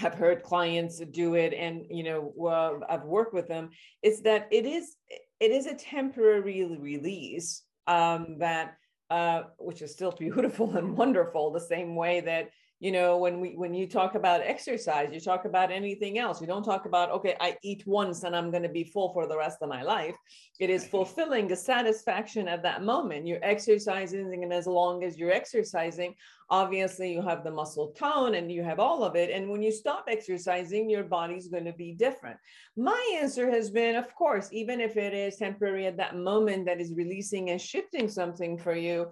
have 0.00 0.14
heard 0.14 0.42
clients 0.42 0.98
do 1.12 1.34
it 1.34 1.54
and 1.54 1.86
you 1.88 2.02
know 2.02 2.82
i've 2.88 3.04
worked 3.04 3.32
with 3.32 3.46
them 3.46 3.70
is 4.02 4.22
that 4.22 4.48
it 4.50 4.66
is 4.66 4.96
it 5.38 5.52
is 5.52 5.66
a 5.66 5.74
temporary 5.74 6.64
release 6.64 7.62
um, 7.86 8.38
that 8.38 8.76
uh, 9.10 9.44
which 9.58 9.82
is 9.82 9.92
still 9.92 10.12
beautiful 10.18 10.76
and 10.76 10.96
wonderful, 10.96 11.50
the 11.50 11.60
same 11.60 11.96
way 11.96 12.20
that 12.20 12.50
you 12.84 12.92
know 12.92 13.16
when 13.16 13.40
we 13.40 13.56
when 13.56 13.72
you 13.72 13.86
talk 13.86 14.14
about 14.14 14.42
exercise 14.42 15.08
you 15.10 15.18
talk 15.18 15.46
about 15.46 15.72
anything 15.72 16.18
else. 16.18 16.42
You 16.42 16.46
don't 16.46 16.62
talk 16.62 16.84
about 16.84 17.10
okay 17.12 17.34
i 17.40 17.56
eat 17.62 17.82
once 17.86 18.24
and 18.24 18.36
i'm 18.36 18.50
going 18.50 18.62
to 18.62 18.68
be 18.80 18.84
full 18.84 19.10
for 19.14 19.26
the 19.26 19.38
rest 19.38 19.58
of 19.62 19.70
my 19.70 19.82
life. 19.82 20.16
It 20.60 20.68
is 20.68 20.82
mm-hmm. 20.82 20.90
fulfilling 20.90 21.48
the 21.48 21.56
satisfaction 21.56 22.46
at 22.46 22.62
that 22.62 22.82
moment. 22.82 23.26
You're 23.26 23.42
exercising 23.54 24.42
and 24.44 24.52
as 24.52 24.66
long 24.66 25.02
as 25.02 25.16
you're 25.16 25.32
exercising 25.32 26.14
obviously 26.50 27.10
you 27.10 27.22
have 27.22 27.42
the 27.42 27.50
muscle 27.50 27.88
tone 27.92 28.34
and 28.34 28.52
you 28.52 28.62
have 28.62 28.78
all 28.78 29.02
of 29.02 29.16
it. 29.16 29.30
And 29.30 29.48
when 29.48 29.62
you 29.62 29.72
stop 29.72 30.04
exercising 30.06 30.90
your 30.90 31.04
body's 31.04 31.48
going 31.48 31.64
to 31.64 31.72
be 31.72 31.92
different. 31.92 32.36
My 32.76 33.02
answer 33.18 33.50
has 33.50 33.70
been 33.70 33.96
of 33.96 34.14
course 34.14 34.50
even 34.52 34.78
if 34.82 34.98
it 34.98 35.14
is 35.14 35.36
temporary 35.36 35.86
at 35.86 35.96
that 35.96 36.16
moment 36.16 36.66
that 36.66 36.82
is 36.82 36.92
releasing 36.92 37.48
and 37.48 37.58
shifting 37.58 38.10
something 38.10 38.58
for 38.58 38.74
you 38.74 39.06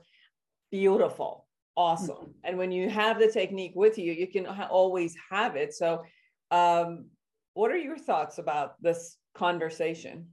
beautiful 0.70 1.46
awesome. 1.76 2.16
Mm-hmm. 2.16 2.30
And 2.44 2.58
when 2.58 2.72
you 2.72 2.88
have 2.88 3.18
the 3.18 3.28
technique 3.28 3.72
with 3.74 3.98
you, 3.98 4.12
you 4.12 4.26
can 4.26 4.44
ha- 4.44 4.68
always 4.70 5.14
have 5.30 5.56
it. 5.56 5.74
So, 5.74 6.02
um, 6.50 7.06
what 7.54 7.70
are 7.70 7.76
your 7.76 7.98
thoughts 7.98 8.38
about 8.38 8.80
this 8.82 9.16
conversation? 9.34 10.28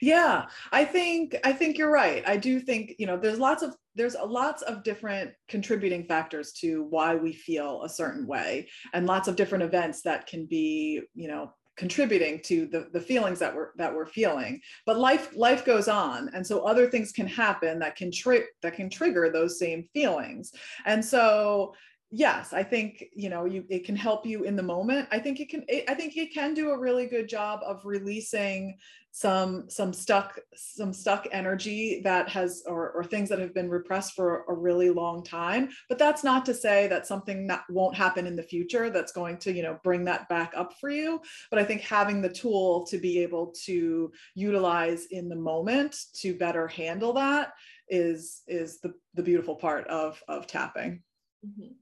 Yeah, 0.00 0.46
I 0.72 0.84
think 0.84 1.36
I 1.42 1.52
think 1.52 1.78
you're 1.78 1.90
right. 1.90 2.22
I 2.26 2.36
do 2.36 2.60
think 2.60 2.96
you 2.98 3.06
know 3.06 3.16
there's 3.16 3.38
lots 3.38 3.62
of 3.62 3.74
there's 3.94 4.14
lots 4.14 4.62
of 4.62 4.84
different 4.84 5.32
contributing 5.48 6.04
factors 6.04 6.52
to 6.60 6.84
why 6.84 7.14
we 7.14 7.32
feel 7.32 7.82
a 7.82 7.88
certain 7.88 8.26
way, 8.26 8.68
and 8.92 9.06
lots 9.06 9.26
of 9.26 9.36
different 9.36 9.64
events 9.64 10.02
that 10.02 10.26
can 10.26 10.46
be 10.46 11.02
you 11.14 11.28
know 11.28 11.52
contributing 11.76 12.40
to 12.44 12.66
the, 12.66 12.88
the 12.92 13.00
feelings 13.00 13.38
that 13.38 13.54
we're 13.54 13.70
that 13.76 13.94
we're 13.94 14.06
feeling. 14.06 14.60
But 14.86 14.98
life 14.98 15.34
life 15.34 15.64
goes 15.64 15.88
on 15.88 16.30
and 16.34 16.46
so 16.46 16.60
other 16.60 16.88
things 16.88 17.12
can 17.12 17.26
happen 17.26 17.78
that 17.78 17.96
can 17.96 18.10
trip 18.12 18.46
that 18.62 18.74
can 18.74 18.90
trigger 18.90 19.30
those 19.30 19.58
same 19.58 19.88
feelings. 19.92 20.52
And 20.84 21.04
so 21.04 21.74
yes 22.10 22.52
i 22.52 22.62
think 22.62 23.04
you 23.14 23.28
know 23.28 23.44
you 23.44 23.64
it 23.68 23.84
can 23.84 23.96
help 23.96 24.26
you 24.26 24.44
in 24.44 24.56
the 24.56 24.62
moment. 24.62 25.08
I 25.12 25.18
think 25.18 25.40
it 25.40 25.48
can 25.48 25.64
it, 25.68 25.84
i 25.88 25.94
think 25.94 26.16
it 26.16 26.32
can 26.34 26.54
do 26.54 26.70
a 26.70 26.78
really 26.78 27.06
good 27.06 27.28
job 27.28 27.60
of 27.64 27.84
releasing 27.84 28.76
some 29.12 29.68
some 29.68 29.92
stuck 29.92 30.38
some 30.54 30.92
stuck 30.92 31.26
energy 31.32 32.00
that 32.04 32.28
has 32.28 32.62
or, 32.66 32.90
or 32.90 33.02
things 33.02 33.28
that 33.28 33.40
have 33.40 33.52
been 33.52 33.68
repressed 33.68 34.14
for 34.14 34.44
a 34.48 34.54
really 34.54 34.90
long 34.90 35.24
time. 35.24 35.68
But 35.88 35.98
that's 35.98 36.22
not 36.22 36.44
to 36.46 36.54
say 36.54 36.86
that 36.88 37.06
something 37.06 37.46
that 37.48 37.64
won't 37.68 37.96
happen 37.96 38.26
in 38.26 38.36
the 38.36 38.42
future 38.42 38.88
that's 38.88 39.12
going 39.12 39.38
to 39.38 39.52
you 39.52 39.62
know 39.62 39.78
bring 39.82 40.04
that 40.04 40.28
back 40.28 40.52
up 40.56 40.74
for 40.80 40.90
you. 40.90 41.20
But 41.50 41.58
i 41.58 41.64
think 41.64 41.80
having 41.80 42.22
the 42.22 42.28
tool 42.28 42.86
to 42.86 42.98
be 42.98 43.20
able 43.20 43.52
to 43.64 44.12
utilize 44.34 45.06
in 45.06 45.28
the 45.28 45.36
moment 45.36 45.96
to 46.20 46.36
better 46.36 46.68
handle 46.68 47.12
that 47.14 47.52
is 47.88 48.42
is 48.46 48.80
the, 48.80 48.94
the 49.14 49.22
beautiful 49.22 49.56
part 49.56 49.86
of 49.88 50.22
of 50.28 50.46
tapping. 50.46 51.02
Mm-hmm. 51.44 51.72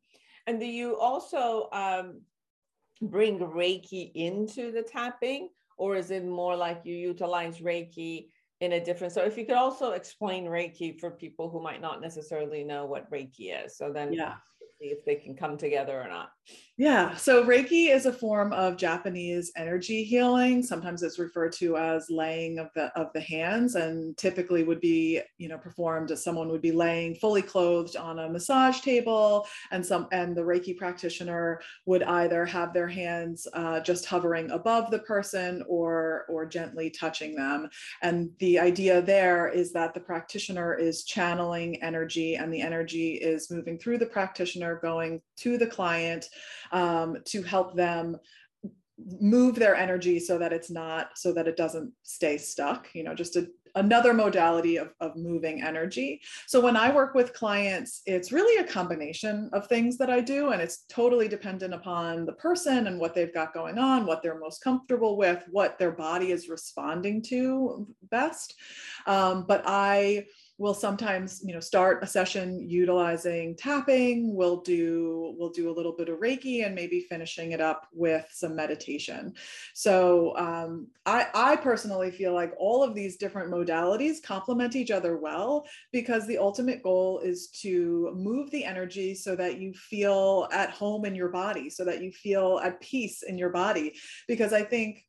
And 0.49 0.59
do 0.59 0.67
you 0.67 0.97
also 0.97 1.69
um, 1.73 2.23
bring 3.03 3.39
reiki 3.39 4.11
into 4.15 4.73
the 4.73 4.83
tapping 4.83 5.51
or 5.79 5.95
is 5.95 6.11
it 6.11 6.25
more 6.25 6.57
like 6.57 6.81
you 6.85 6.97
utilize 6.97 7.59
Reiki 7.59 8.29
in 8.61 8.73
a 8.73 8.85
different? 8.85 9.13
So 9.13 9.23
if 9.23 9.39
you 9.39 9.47
could 9.47 9.57
also 9.57 9.93
explain 9.93 10.47
Reiki 10.47 10.99
for 10.99 11.11
people 11.11 11.49
who 11.49 11.63
might 11.63 11.81
not 11.81 12.01
necessarily 12.01 12.65
know 12.65 12.85
what 12.85 13.11
Reiki 13.11 13.65
is. 13.65 13.77
So 13.77 13.93
then 13.93 14.13
yeah. 14.13 14.35
If 14.81 15.05
they 15.05 15.17
can 15.17 15.37
come 15.37 15.57
together 15.57 16.01
or 16.01 16.09
not. 16.09 16.31
Yeah, 16.81 17.17
so 17.17 17.45
Reiki 17.45 17.93
is 17.93 18.07
a 18.07 18.13
form 18.13 18.53
of 18.53 18.77
Japanese 18.77 19.51
energy 19.57 20.05
healing. 20.05 20.63
Sometimes 20.63 21.03
it's 21.03 21.19
referred 21.19 21.53
to 21.55 21.77
as 21.77 22.09
laying 22.09 22.61
of 22.61 22.69
the 22.77 22.97
of 22.97 23.09
the 23.15 23.21
hands, 23.21 23.75
and 23.75 24.17
typically 24.17 24.63
would 24.63 24.81
be 24.81 25.21
you 25.39 25.49
know 25.49 25.59
performed 25.59 26.13
as 26.13 26.23
someone 26.23 26.49
would 26.51 26.63
be 26.63 26.71
laying 26.71 27.17
fully 27.17 27.43
clothed 27.43 27.97
on 27.97 28.21
a 28.21 28.29
massage 28.29 28.81
table, 28.81 29.45
and 29.73 29.85
some 29.85 30.07
and 30.13 30.37
the 30.37 30.43
Reiki 30.43 30.77
practitioner 30.77 31.61
would 31.87 32.05
either 32.05 32.47
have 32.47 32.73
their 32.73 32.87
hands 32.87 33.49
uh, 33.55 33.81
just 33.81 34.07
hovering 34.07 34.49
above 34.53 34.93
the 34.93 35.01
person 35.01 35.65
or 35.69 36.27
or 36.29 36.47
gently 36.47 36.91
touching 36.91 37.35
them. 37.35 37.69
And 38.03 38.31
the 38.39 38.61
idea 38.61 39.03
there 39.03 39.49
is 39.49 39.73
that 39.73 39.95
the 39.95 40.01
practitioner 40.01 40.75
is 40.75 41.03
channeling 41.03 41.83
energy, 41.83 42.37
and 42.37 42.55
the 42.55 42.61
energy 42.61 43.15
is 43.15 43.51
moving 43.51 43.79
through 43.79 43.99
the 43.99 44.07
practitioner, 44.07 44.68
going 44.77 45.21
to 45.39 45.59
the 45.59 45.67
client 45.67 46.27
um, 46.73 47.19
to 47.25 47.43
help 47.43 47.75
them 47.75 48.19
move 49.21 49.55
their 49.55 49.77
energy 49.77 50.19
so 50.19 50.39
that 50.39 50.53
it's 50.53 50.71
not 50.71 51.11
so 51.17 51.33
that 51.33 51.47
it 51.47 51.57
doesn't 51.57 51.93
stay 52.03 52.37
stuck 52.37 52.89
you 52.95 53.05
know 53.05 53.15
just 53.15 53.37
a, 53.37 53.49
another 53.77 54.13
modality 54.13 54.77
of, 54.77 54.93
of 55.01 55.15
moving 55.17 55.63
energy. 55.63 56.21
So 56.47 56.61
when 56.61 56.77
i 56.77 56.93
work 56.93 57.15
with 57.15 57.33
clients 57.33 58.03
it's 58.07 58.33
really 58.33 58.63
a 58.63 58.67
combination 58.67 59.51
of 59.53 59.67
things 59.67 59.97
that 59.99 60.11
i 60.11 60.21
do 60.21 60.51
and 60.51 60.61
it's 60.61 60.85
totally 60.89 61.29
dependent 61.29 61.75
upon 61.75 62.27
the 62.27 62.33
person 62.33 62.89
and 62.89 62.99
what 62.99 63.15
they've 63.15 63.33
got 63.33 63.55
going 63.55 63.79
on 63.79 64.05
what 64.05 64.23
they're 64.23 64.41
most 64.41 64.65
comfortable 64.65 65.17
with 65.17 65.45
what 65.51 65.79
their 65.79 65.93
body 65.93 66.33
is 66.33 66.49
responding 66.49 67.23
to 67.23 67.87
best. 68.11 68.55
Um, 69.07 69.45
but 69.47 69.63
i 69.67 70.27
we'll 70.59 70.75
sometimes 70.75 71.41
you 71.45 71.55
know 71.55 71.61
start 71.61 72.03
a 72.03 72.07
session 72.07 72.69
utilizing 72.69 73.57
tapping. 73.57 74.35
We'll 74.35 74.61
do 74.61 75.35
we'll 75.39 75.51
do 75.51 75.71
a 75.71 75.73
little 75.73 75.93
bit 75.93 76.09
of 76.09 76.19
reiki 76.19 76.67
and 76.67 76.75
maybe 76.75 77.01
finishing 77.09 77.53
it 77.53 77.61
up 77.61 77.89
with 77.93 78.27
some 78.33 78.57
meditation. 78.57 79.35
So 79.75 80.37
um, 80.37 80.89
I, 81.07 81.29
I 81.35 81.57
personally 81.57 82.11
feel 82.11 82.35
like 82.35 82.53
all 82.59 82.83
of 82.83 82.95
these 82.95 83.17
different 83.17 83.53
modalities 83.53 84.23
complement 84.23 84.75
each 84.77 84.91
other 84.91 85.17
well 85.17 85.65
because 85.93 86.27
the 86.27 86.39
ultimate 86.39 86.83
goal 86.83 87.21
is 87.21 87.49
to 87.63 88.13
move 88.15 88.51
the 88.51 88.65
energy 88.65 89.15
so 89.15 89.37
that 89.37 89.59
you 89.59 89.73
feel 89.73 90.49
at 90.53 90.71
home 90.71 91.05
in 91.05 91.15
your 91.15 91.29
body 91.29 91.71
so 91.71 91.85
that 91.85 92.03
you 92.03 92.11
feel 92.11 92.61
at 92.63 92.81
peace 92.81 93.23
in 93.23 93.39
your 93.39 93.51
body. 93.51 93.95
Because 94.27 94.53
i 94.53 94.63
think 94.63 95.05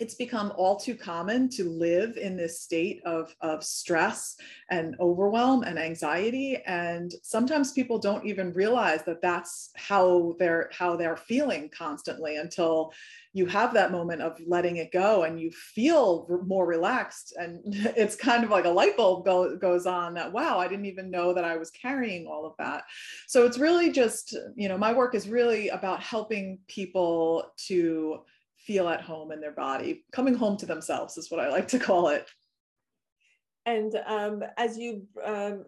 it's 0.00 0.14
become 0.14 0.52
all 0.56 0.76
too 0.76 0.94
common 0.94 1.48
to 1.48 1.68
live 1.68 2.16
in 2.16 2.36
this 2.36 2.60
state 2.60 3.00
of, 3.04 3.34
of 3.40 3.64
stress 3.64 4.36
and 4.70 4.94
overwhelm 5.00 5.64
and 5.64 5.78
anxiety. 5.78 6.62
And 6.66 7.12
sometimes 7.22 7.72
people 7.72 7.98
don't 7.98 8.24
even 8.24 8.52
realize 8.52 9.02
that 9.04 9.22
that's 9.22 9.70
how 9.76 10.36
they're 10.38 10.70
how 10.72 10.96
they're 10.96 11.16
feeling 11.16 11.68
constantly 11.76 12.36
until 12.36 12.92
you 13.32 13.46
have 13.46 13.74
that 13.74 13.92
moment 13.92 14.22
of 14.22 14.38
letting 14.46 14.76
it 14.76 14.92
go 14.92 15.24
and 15.24 15.40
you 15.40 15.50
feel 15.50 16.26
more 16.46 16.66
relaxed. 16.66 17.34
And 17.36 17.60
it's 17.96 18.16
kind 18.16 18.44
of 18.44 18.50
like 18.50 18.64
a 18.64 18.70
light 18.70 18.96
bulb 18.96 19.24
go, 19.24 19.56
goes 19.56 19.86
on 19.86 20.14
that 20.14 20.32
wow 20.32 20.58
i 20.58 20.68
didn't 20.68 20.86
even 20.86 21.10
know 21.10 21.32
that 21.32 21.44
i 21.44 21.56
was 21.56 21.70
carrying 21.70 22.26
all 22.26 22.46
of 22.46 22.54
that. 22.58 22.84
So 23.26 23.46
it's 23.46 23.58
really 23.58 23.90
just 23.90 24.36
you 24.54 24.68
know 24.68 24.78
my 24.78 24.92
work 24.92 25.14
is 25.14 25.28
really 25.28 25.68
about 25.70 26.02
helping 26.02 26.58
people 26.68 27.50
to 27.66 28.20
feel 28.68 28.88
at 28.90 29.00
home 29.00 29.32
in 29.32 29.40
their 29.40 29.52
body. 29.52 30.04
Coming 30.12 30.34
home 30.34 30.58
to 30.58 30.66
themselves 30.66 31.16
is 31.16 31.30
what 31.30 31.40
I 31.40 31.48
like 31.48 31.68
to 31.68 31.78
call 31.78 32.08
it. 32.08 32.28
And 33.64 33.98
um, 34.06 34.44
as 34.58 34.76
you 34.76 35.06
um, 35.24 35.64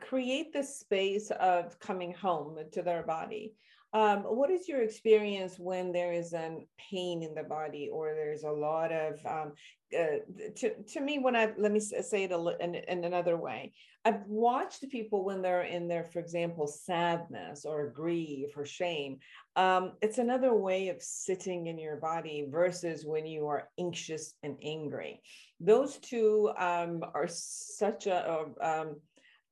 create 0.00 0.52
this 0.52 0.78
space 0.78 1.30
of 1.38 1.78
coming 1.78 2.14
home 2.14 2.56
to 2.72 2.82
their 2.82 3.02
body, 3.02 3.52
um, 3.94 4.20
what 4.20 4.50
is 4.50 4.66
your 4.68 4.80
experience 4.80 5.58
when 5.58 5.92
there 5.92 6.12
is 6.12 6.32
a 6.32 6.66
pain 6.90 7.22
in 7.22 7.34
the 7.34 7.42
body 7.42 7.90
or 7.92 8.14
there's 8.14 8.44
a 8.44 8.50
lot 8.50 8.90
of 8.90 9.18
um, 9.26 9.52
uh, 9.98 10.20
to, 10.56 10.72
to 10.84 11.00
me 11.02 11.18
when 11.18 11.36
i 11.36 11.52
let 11.58 11.70
me 11.70 11.78
say 11.78 12.24
it 12.24 12.32
in, 12.60 12.74
in 12.74 13.04
another 13.04 13.36
way 13.36 13.74
i've 14.06 14.22
watched 14.26 14.88
people 14.90 15.22
when 15.22 15.42
they're 15.42 15.64
in 15.64 15.86
their 15.86 16.04
for 16.04 16.20
example 16.20 16.66
sadness 16.66 17.66
or 17.66 17.90
grief 17.90 18.56
or 18.56 18.64
shame 18.64 19.18
um, 19.56 19.92
it's 20.00 20.18
another 20.18 20.54
way 20.54 20.88
of 20.88 21.02
sitting 21.02 21.66
in 21.66 21.78
your 21.78 21.96
body 21.96 22.46
versus 22.48 23.04
when 23.04 23.26
you 23.26 23.46
are 23.46 23.68
anxious 23.78 24.34
and 24.42 24.56
angry. 24.62 25.20
Those 25.60 25.98
two 25.98 26.50
um, 26.58 27.04
are 27.14 27.28
such 27.28 28.06
a, 28.06 28.46
a 28.60 28.80
um, 28.80 28.96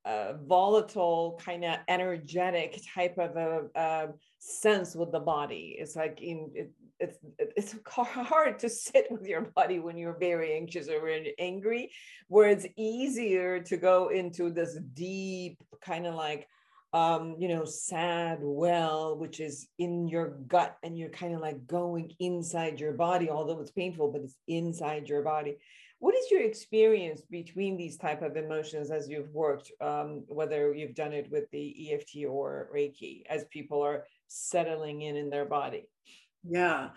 uh, 0.03 0.33
volatile 0.47 1.39
kind 1.43 1.63
of 1.63 1.77
energetic 1.87 2.81
type 2.93 3.17
of 3.19 3.35
a, 3.37 3.61
a, 3.75 4.07
sense 4.39 4.95
with 4.95 5.11
the 5.11 5.19
body. 5.19 5.75
It's 5.77 5.95
like 5.95 6.19
in 6.21 6.49
it, 6.55 6.71
it's 6.99 7.17
it's 7.37 7.75
hard 7.87 8.57
to 8.59 8.69
sit 8.69 9.07
with 9.11 9.25
your 9.27 9.41
body 9.41 9.79
when 9.79 9.97
you're 9.97 10.17
very 10.17 10.53
anxious 10.53 10.87
or 10.89 11.07
angry 11.37 11.91
where 12.27 12.49
it's 12.49 12.65
easier 12.77 13.59
to 13.59 13.77
go 13.77 14.09
into 14.09 14.49
this 14.49 14.79
deep 14.93 15.57
kind 15.83 16.07
of 16.07 16.15
like 16.15 16.47
um 16.93 17.35
you 17.39 17.47
know 17.47 17.63
sad 17.63 18.39
well 18.41 19.17
which 19.17 19.39
is 19.39 19.67
in 19.77 20.07
your 20.07 20.37
gut 20.47 20.77
and 20.83 20.97
you're 20.97 21.09
kind 21.09 21.33
of 21.33 21.39
like 21.39 21.65
going 21.65 22.11
inside 22.19 22.79
your 22.79 22.91
body 22.93 23.29
although 23.29 23.59
it's 23.61 23.71
painful 23.71 24.11
but 24.11 24.21
it's 24.21 24.35
inside 24.47 25.07
your 25.07 25.21
body 25.21 25.55
what 26.01 26.15
is 26.15 26.31
your 26.31 26.41
experience 26.41 27.21
between 27.29 27.77
these 27.77 27.95
type 27.95 28.23
of 28.23 28.35
emotions 28.35 28.89
as 28.89 29.07
you've 29.07 29.29
worked, 29.29 29.71
um, 29.81 30.23
whether 30.27 30.73
you've 30.73 30.95
done 30.95 31.13
it 31.13 31.29
with 31.29 31.43
the 31.51 31.93
EFT 31.93 32.25
or 32.27 32.69
Reiki, 32.75 33.21
as 33.29 33.45
people 33.51 33.83
are 33.83 34.05
settling 34.27 35.03
in 35.03 35.15
in 35.15 35.29
their 35.29 35.45
body? 35.45 35.87
Yeah. 36.43 36.89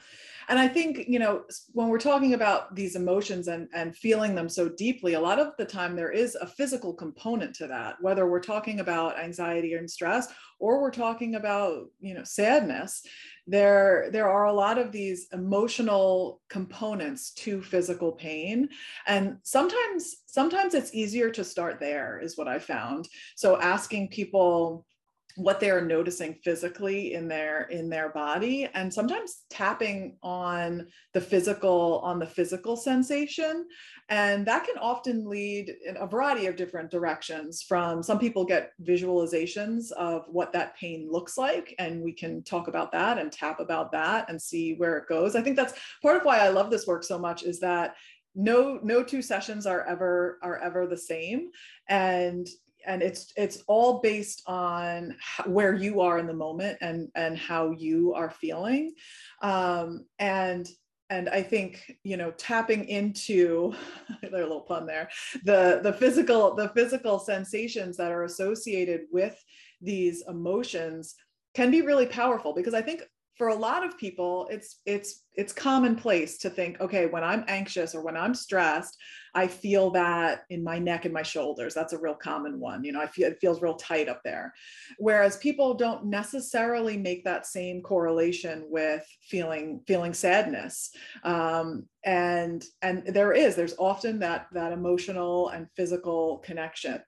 And 0.49 0.59
I 0.59 0.69
think, 0.69 1.07
you 1.07 1.19
know, 1.19 1.45
when 1.73 1.89
we're 1.89 1.99
talking 1.99 2.33
about 2.33 2.75
these 2.75 2.97
emotions 2.97 3.49
and, 3.49 3.69
and 3.75 3.95
feeling 3.95 4.35
them 4.35 4.49
so 4.49 4.71
deeply, 4.71 5.15
a 5.15 5.21
lot 5.21 5.39
of 5.39 5.53
the 5.59 5.67
time 5.67 5.95
there 5.95 6.11
is 6.11 6.35
a 6.35 6.47
physical 6.47 6.95
component 6.95 7.55
to 7.57 7.67
that, 7.67 7.97
whether 8.01 8.27
we're 8.27 8.41
talking 8.41 8.81
about 8.81 9.19
anxiety 9.19 9.75
and 9.75 9.91
stress 9.91 10.33
or 10.59 10.81
we're 10.81 10.91
talking 10.91 11.35
about, 11.35 11.89
you 12.01 12.15
know, 12.15 12.25
sadness. 12.25 13.03
There, 13.47 14.09
there 14.13 14.31
are 14.31 14.47
a 14.47 14.53
lot 14.53 14.79
of 14.79 14.93
these 14.93 15.29
emotional 15.35 16.41
components 16.49 17.33
to 17.33 17.61
physical 17.61 18.13
pain. 18.13 18.71
And 19.07 19.37
sometimes, 19.43 20.17
sometimes 20.25 20.73
it's 20.73 20.95
easier 20.95 21.29
to 21.33 21.45
start 21.45 21.81
there, 21.81 22.19
is 22.19 22.39
what 22.39 22.49
I 22.49 22.59
found. 22.59 23.09
So 23.37 23.61
asking 23.61 24.09
people, 24.09 24.87
what 25.37 25.59
they 25.59 25.71
are 25.71 25.85
noticing 25.85 26.35
physically 26.45 27.15
in 27.15 27.27
their 27.27 27.63
in 27.65 27.89
their 27.89 28.11
body 28.11 28.69
and 28.75 28.93
sometimes 28.93 29.45
tapping 29.51 30.17
on 30.23 30.87
the 31.13 31.21
physical 31.21 32.01
on 32.05 32.19
the 32.19 32.27
physical 32.27 32.77
sensation. 32.77 33.67
And 34.11 34.47
that 34.47 34.65
can 34.65 34.77
often 34.79 35.29
lead 35.29 35.75
in 35.85 35.97
a 35.97 36.07
variety 36.07 36.47
of 36.47 36.57
different 36.57 36.91
directions 36.91 37.63
from 37.63 38.03
some 38.03 38.19
people 38.19 38.45
get 38.45 38.73
visualizations 38.83 39.91
of 39.93 40.25
what 40.29 40.53
that 40.53 40.77
pain 40.77 41.09
looks 41.11 41.37
like 41.37 41.75
and 41.79 42.03
we 42.03 42.13
can 42.13 42.43
talk 42.45 42.69
about 42.69 42.93
that 42.93 43.19
and 43.19 43.33
tap 43.33 43.59
about 43.59 43.91
that 43.93 44.29
and 44.29 44.41
see 44.41 44.75
where 44.75 44.99
it 44.99 45.09
goes. 45.09 45.35
I 45.35 45.43
think 45.43 45.57
that's 45.57 45.75
part 46.03 46.17
of 46.17 46.25
why 46.25 46.39
i 46.39 46.49
love 46.49 46.71
this 46.71 46.87
work 46.87 47.03
so 47.03 47.19
much 47.19 47.43
is 47.43 47.61
that 47.61 47.95
no 48.35 48.81
no 48.83 49.03
two 49.03 49.23
sessions 49.23 49.67
are 49.67 49.87
ever 49.87 50.39
are 50.43 50.59
ever 50.59 50.87
the 50.87 50.97
same. 50.97 51.51
And 51.89 52.47
and 52.87 53.03
it's 53.03 53.33
it's 53.37 53.63
all 53.67 54.01
based 54.01 54.43
on 54.47 55.17
how, 55.21 55.45
where 55.45 55.75
you 55.75 56.01
are 56.01 56.19
in 56.19 56.27
the 56.27 56.35
moment 56.35 56.79
and 56.81 57.09
and 57.15 57.37
how 57.37 57.71
you 57.71 58.15
are 58.15 58.31
feeling. 58.31 58.95
Um, 59.43 60.07
and 60.19 60.69
and 61.11 61.29
i 61.29 61.43
think 61.43 61.97
you 62.03 62.17
know 62.17 62.31
tapping 62.33 62.89
into 62.89 63.75
a 64.23 64.31
little 64.31 64.63
pun 64.63 64.87
there 64.87 65.09
the 65.45 65.81
the 65.83 65.93
physical 65.93 66.55
the 66.55 66.71
physical 66.71 67.19
sensations 67.19 67.97
that 67.97 68.11
are 68.11 68.25
associated 68.25 69.03
with 69.13 69.37
these 69.81 70.25
emotions 70.29 71.15
can 71.55 71.71
be 71.71 71.83
really 71.83 72.07
powerful 72.07 72.55
because 72.55 72.75
i 72.75 72.81
think 72.81 73.03
for 73.37 73.49
a 73.49 73.55
lot 73.55 73.85
of 73.85 73.99
people 73.99 74.47
it's 74.51 74.81
it's 74.87 75.25
it's 75.35 75.53
commonplace 75.53 76.39
to 76.39 76.49
think 76.49 76.81
okay 76.81 77.07
when 77.07 77.25
i'm 77.25 77.45
anxious 77.49 77.95
or 77.95 78.03
when 78.03 78.17
i'm 78.17 78.35
stressed 78.35 78.97
i 79.35 79.47
feel 79.47 79.91
that 79.91 80.45
in 80.51 80.63
my 80.63 80.79
neck 80.79 81.05
and 81.05 81.13
my 81.13 81.23
shoulders. 81.23 81.75
That's 81.75 81.93
a 81.93 81.99
real 81.99 82.15
common 82.15 82.61
one 82.61 82.85
you 82.85 82.93
know 82.93 83.01
i 83.01 83.07
feel 83.07 83.29
it 83.29 83.39
feels 83.41 83.61
real 83.61 83.75
tight 83.75 84.09
up 84.09 84.21
there. 84.25 84.53
Whereas 84.99 85.37
people 85.39 85.75
don't 85.75 86.07
necessarily 86.07 86.97
make 86.97 87.25
that 87.25 87.47
same 87.47 87.83
correlation 87.83 88.67
with 88.69 89.05
feeling 89.23 89.81
feeling 89.87 90.15
sadness. 90.15 90.91
Um, 91.23 91.87
and 92.05 92.65
and 92.83 93.07
there 93.07 93.33
is 93.33 93.57
there's 93.57 93.77
often 93.79 94.19
that 94.21 94.47
that 94.53 94.73
emotional 94.73 95.49
and 95.49 95.67
physical 95.77 96.39
connection. 96.39 97.03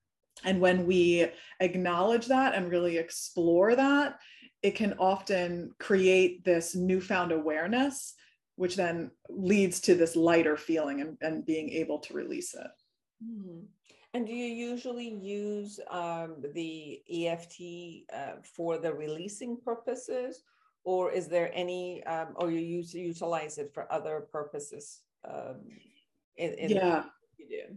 And 0.44 0.60
when 0.60 0.86
we 0.86 1.28
acknowledge 1.60 2.26
that 2.26 2.54
and 2.54 2.70
really 2.70 2.98
explore 2.98 3.74
that 3.74 4.18
it 4.62 4.74
can 4.74 4.94
often 4.98 5.72
create 5.78 6.44
this 6.44 6.74
newfound 6.74 7.32
awareness, 7.32 8.14
which 8.56 8.76
then 8.76 9.10
leads 9.28 9.80
to 9.80 9.94
this 9.94 10.16
lighter 10.16 10.56
feeling 10.56 11.00
and, 11.00 11.18
and 11.20 11.46
being 11.46 11.70
able 11.70 11.98
to 11.98 12.14
release 12.14 12.54
it. 12.54 12.70
Mm. 13.24 13.64
And 14.14 14.26
do 14.26 14.32
you 14.32 14.46
usually 14.46 15.10
use 15.10 15.78
um, 15.90 16.42
the 16.54 17.02
EFT 17.12 18.10
uh, 18.14 18.40
for 18.42 18.78
the 18.78 18.92
releasing 18.92 19.58
purposes, 19.58 20.42
or 20.84 21.12
is 21.12 21.28
there 21.28 21.50
any, 21.52 22.02
um, 22.04 22.28
or 22.36 22.50
you 22.50 22.60
use 22.60 22.94
utilize 22.94 23.58
it 23.58 23.74
for 23.74 23.92
other 23.92 24.26
purposes? 24.32 25.02
Um, 25.28 25.56
in, 26.38 26.54
in 26.54 26.70
yeah, 26.70 27.04
you 27.36 27.46
do. 27.48 27.76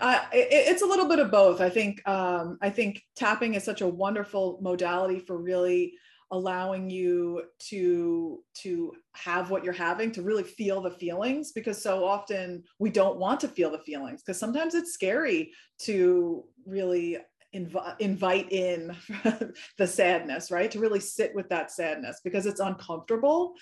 Uh, 0.00 0.20
it, 0.32 0.48
it's 0.50 0.82
a 0.82 0.86
little 0.86 1.08
bit 1.08 1.18
of 1.18 1.30
both. 1.30 1.60
I 1.60 1.68
think 1.68 2.06
um, 2.08 2.58
I 2.60 2.70
think 2.70 3.02
tapping 3.16 3.54
is 3.54 3.64
such 3.64 3.80
a 3.80 3.88
wonderful 3.88 4.58
modality 4.62 5.18
for 5.18 5.38
really 5.38 5.94
allowing 6.32 6.88
you 6.88 7.42
to 7.58 8.42
to 8.54 8.92
have 9.12 9.50
what 9.50 9.62
you're 9.62 9.72
having 9.72 10.10
to 10.10 10.22
really 10.22 10.42
feel 10.42 10.80
the 10.80 10.90
feelings 10.90 11.52
because 11.52 11.80
so 11.80 12.04
often 12.04 12.64
we 12.78 12.88
don't 12.88 13.18
want 13.18 13.38
to 13.38 13.46
feel 13.46 13.70
the 13.70 13.78
feelings 13.80 14.22
because 14.22 14.40
sometimes 14.40 14.74
it's 14.74 14.94
scary 14.94 15.52
to 15.78 16.42
really 16.64 17.18
inv- 17.54 18.00
invite 18.00 18.50
in 18.52 18.94
the 19.78 19.86
sadness 19.86 20.50
right? 20.50 20.70
To 20.70 20.80
really 20.80 21.00
sit 21.00 21.34
with 21.34 21.48
that 21.48 21.70
sadness 21.70 22.20
because 22.24 22.46
it's 22.46 22.60
uncomfortable. 22.60 23.54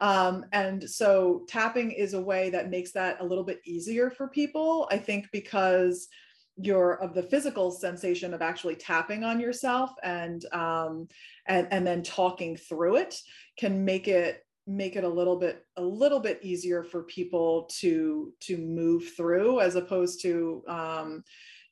Um, 0.00 0.44
and 0.52 0.88
so 0.88 1.44
tapping 1.48 1.90
is 1.90 2.14
a 2.14 2.20
way 2.20 2.50
that 2.50 2.70
makes 2.70 2.92
that 2.92 3.20
a 3.20 3.24
little 3.24 3.44
bit 3.44 3.60
easier 3.64 4.10
for 4.10 4.28
people 4.28 4.88
i 4.90 4.98
think 4.98 5.28
because 5.32 6.08
your 6.56 7.02
of 7.02 7.14
the 7.14 7.22
physical 7.22 7.70
sensation 7.70 8.32
of 8.32 8.40
actually 8.40 8.74
tapping 8.74 9.24
on 9.24 9.38
yourself 9.38 9.90
and 10.02 10.44
um, 10.52 11.06
and 11.46 11.68
and 11.70 11.86
then 11.86 12.02
talking 12.02 12.56
through 12.56 12.96
it 12.96 13.14
can 13.58 13.84
make 13.84 14.08
it 14.08 14.42
make 14.66 14.96
it 14.96 15.04
a 15.04 15.08
little 15.08 15.36
bit 15.36 15.64
a 15.76 15.82
little 15.82 16.18
bit 16.18 16.40
easier 16.42 16.82
for 16.82 17.02
people 17.04 17.68
to 17.78 18.32
to 18.40 18.56
move 18.56 19.10
through 19.16 19.60
as 19.60 19.76
opposed 19.76 20.22
to 20.22 20.62
um, 20.66 21.22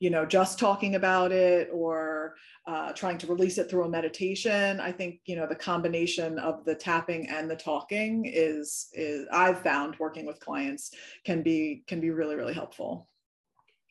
you 0.04 0.10
know 0.10 0.26
just 0.26 0.58
talking 0.58 0.96
about 0.96 1.32
it 1.32 1.70
or 1.72 2.34
uh, 2.66 2.92
trying 2.92 3.16
to 3.16 3.26
release 3.26 3.56
it 3.56 3.70
through 3.70 3.84
a 3.84 3.88
meditation 3.88 4.78
i 4.78 4.92
think 4.92 5.20
you 5.24 5.34
know 5.34 5.46
the 5.46 5.54
combination 5.70 6.38
of 6.38 6.62
the 6.66 6.74
tapping 6.74 7.26
and 7.30 7.50
the 7.50 7.56
talking 7.56 8.26
is 8.26 8.88
is 8.92 9.26
i've 9.32 9.62
found 9.62 9.96
working 9.98 10.26
with 10.26 10.38
clients 10.40 10.90
can 11.24 11.42
be 11.42 11.82
can 11.86 12.00
be 12.00 12.10
really 12.10 12.36
really 12.36 12.52
helpful 12.52 13.08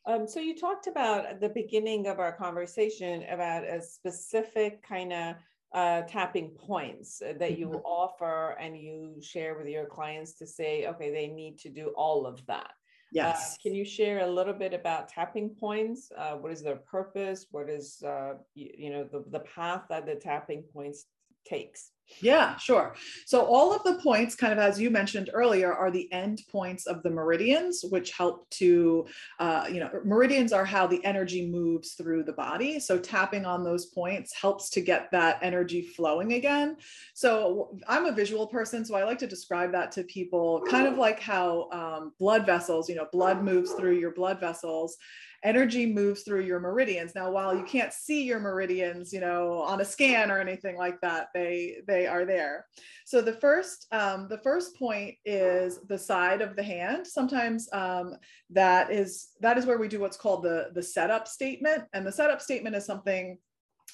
um, 0.05 0.27
so 0.27 0.39
you 0.39 0.55
talked 0.55 0.85
about 0.87 1.25
at 1.25 1.41
the 1.41 1.49
beginning 1.49 2.07
of 2.07 2.19
our 2.19 2.33
conversation 2.33 3.23
about 3.31 3.63
a 3.63 3.81
specific 3.81 4.83
kind 4.87 5.13
of 5.13 5.35
uh, 5.73 6.01
tapping 6.03 6.49
points 6.49 7.21
that 7.39 7.57
you 7.57 7.67
mm-hmm. 7.67 7.85
offer 7.85 8.55
and 8.59 8.77
you 8.77 9.15
share 9.21 9.57
with 9.57 9.67
your 9.67 9.85
clients 9.85 10.33
to 10.33 10.45
say, 10.45 10.85
okay, 10.87 11.09
they 11.11 11.27
need 11.27 11.57
to 11.57 11.69
do 11.69 11.93
all 11.95 12.27
of 12.27 12.45
that. 12.45 12.73
Yes. 13.13 13.53
Uh, 13.53 13.61
can 13.61 13.75
you 13.75 13.85
share 13.85 14.21
a 14.21 14.27
little 14.27 14.53
bit 14.53 14.73
about 14.73 15.07
tapping 15.07 15.49
points? 15.49 16.11
Uh, 16.17 16.33
what 16.33 16.51
is 16.51 16.63
their 16.63 16.77
purpose? 16.77 17.45
What 17.51 17.69
is, 17.69 18.01
uh, 18.03 18.33
you, 18.55 18.71
you, 18.75 18.89
know, 18.89 19.03
the, 19.03 19.23
the 19.29 19.41
path 19.41 19.83
that 19.89 20.07
the 20.07 20.15
tapping 20.15 20.63
points 20.73 21.05
takes? 21.45 21.91
Yeah, 22.21 22.57
sure. 22.57 22.95
So 23.25 23.45
all 23.45 23.73
of 23.73 23.83
the 23.83 23.95
points, 23.95 24.35
kind 24.35 24.53
of 24.53 24.59
as 24.59 24.79
you 24.79 24.89
mentioned 24.89 25.29
earlier, 25.33 25.73
are 25.73 25.89
the 25.89 26.11
end 26.11 26.41
points 26.51 26.85
of 26.85 27.01
the 27.01 27.09
meridians, 27.09 27.83
which 27.89 28.11
help 28.11 28.49
to, 28.51 29.07
uh, 29.39 29.67
you 29.71 29.79
know, 29.79 29.89
meridians 30.03 30.53
are 30.53 30.65
how 30.65 30.85
the 30.85 31.03
energy 31.03 31.49
moves 31.49 31.93
through 31.93 32.23
the 32.23 32.33
body. 32.33 32.79
So 32.79 32.99
tapping 32.99 33.45
on 33.45 33.63
those 33.63 33.87
points 33.87 34.33
helps 34.35 34.69
to 34.71 34.81
get 34.81 35.09
that 35.11 35.39
energy 35.41 35.81
flowing 35.81 36.33
again. 36.33 36.77
So 37.13 37.77
I'm 37.87 38.05
a 38.05 38.11
visual 38.11 38.47
person, 38.47 38.85
so 38.85 38.95
I 38.95 39.03
like 39.03 39.19
to 39.19 39.27
describe 39.27 39.71
that 39.71 39.91
to 39.93 40.03
people, 40.03 40.63
kind 40.69 40.87
of 40.87 40.97
like 40.97 41.19
how 41.19 41.69
um, 41.71 42.13
blood 42.19 42.45
vessels, 42.45 42.89
you 42.89 42.95
know, 42.95 43.07
blood 43.11 43.43
moves 43.43 43.71
through 43.71 43.97
your 43.97 44.11
blood 44.11 44.39
vessels 44.39 44.97
energy 45.43 45.85
moves 45.85 46.23
through 46.23 46.41
your 46.41 46.59
meridians. 46.59 47.13
Now, 47.15 47.31
while 47.31 47.55
you 47.55 47.63
can't 47.63 47.91
see 47.91 48.23
your 48.23 48.39
meridians, 48.39 49.11
you 49.11 49.19
know, 49.19 49.61
on 49.61 49.81
a 49.81 49.85
scan 49.85 50.31
or 50.31 50.39
anything 50.39 50.77
like 50.77 50.99
that, 51.01 51.27
they 51.33 51.77
they 51.87 52.07
are 52.07 52.25
there. 52.25 52.65
So 53.05 53.21
the 53.21 53.33
first 53.33 53.87
um, 53.91 54.27
the 54.29 54.37
first 54.39 54.77
point 54.77 55.15
is 55.25 55.79
the 55.87 55.97
side 55.97 56.41
of 56.41 56.55
the 56.55 56.63
hand. 56.63 57.05
Sometimes 57.05 57.67
um, 57.73 58.15
that 58.51 58.91
is 58.91 59.29
that 59.41 59.57
is 59.57 59.65
where 59.65 59.77
we 59.77 59.87
do 59.87 59.99
what's 59.99 60.17
called 60.17 60.43
the 60.43 60.69
the 60.73 60.83
setup 60.83 61.27
statement, 61.27 61.83
and 61.93 62.07
the 62.07 62.11
setup 62.11 62.41
statement 62.41 62.75
is 62.75 62.85
something 62.85 63.37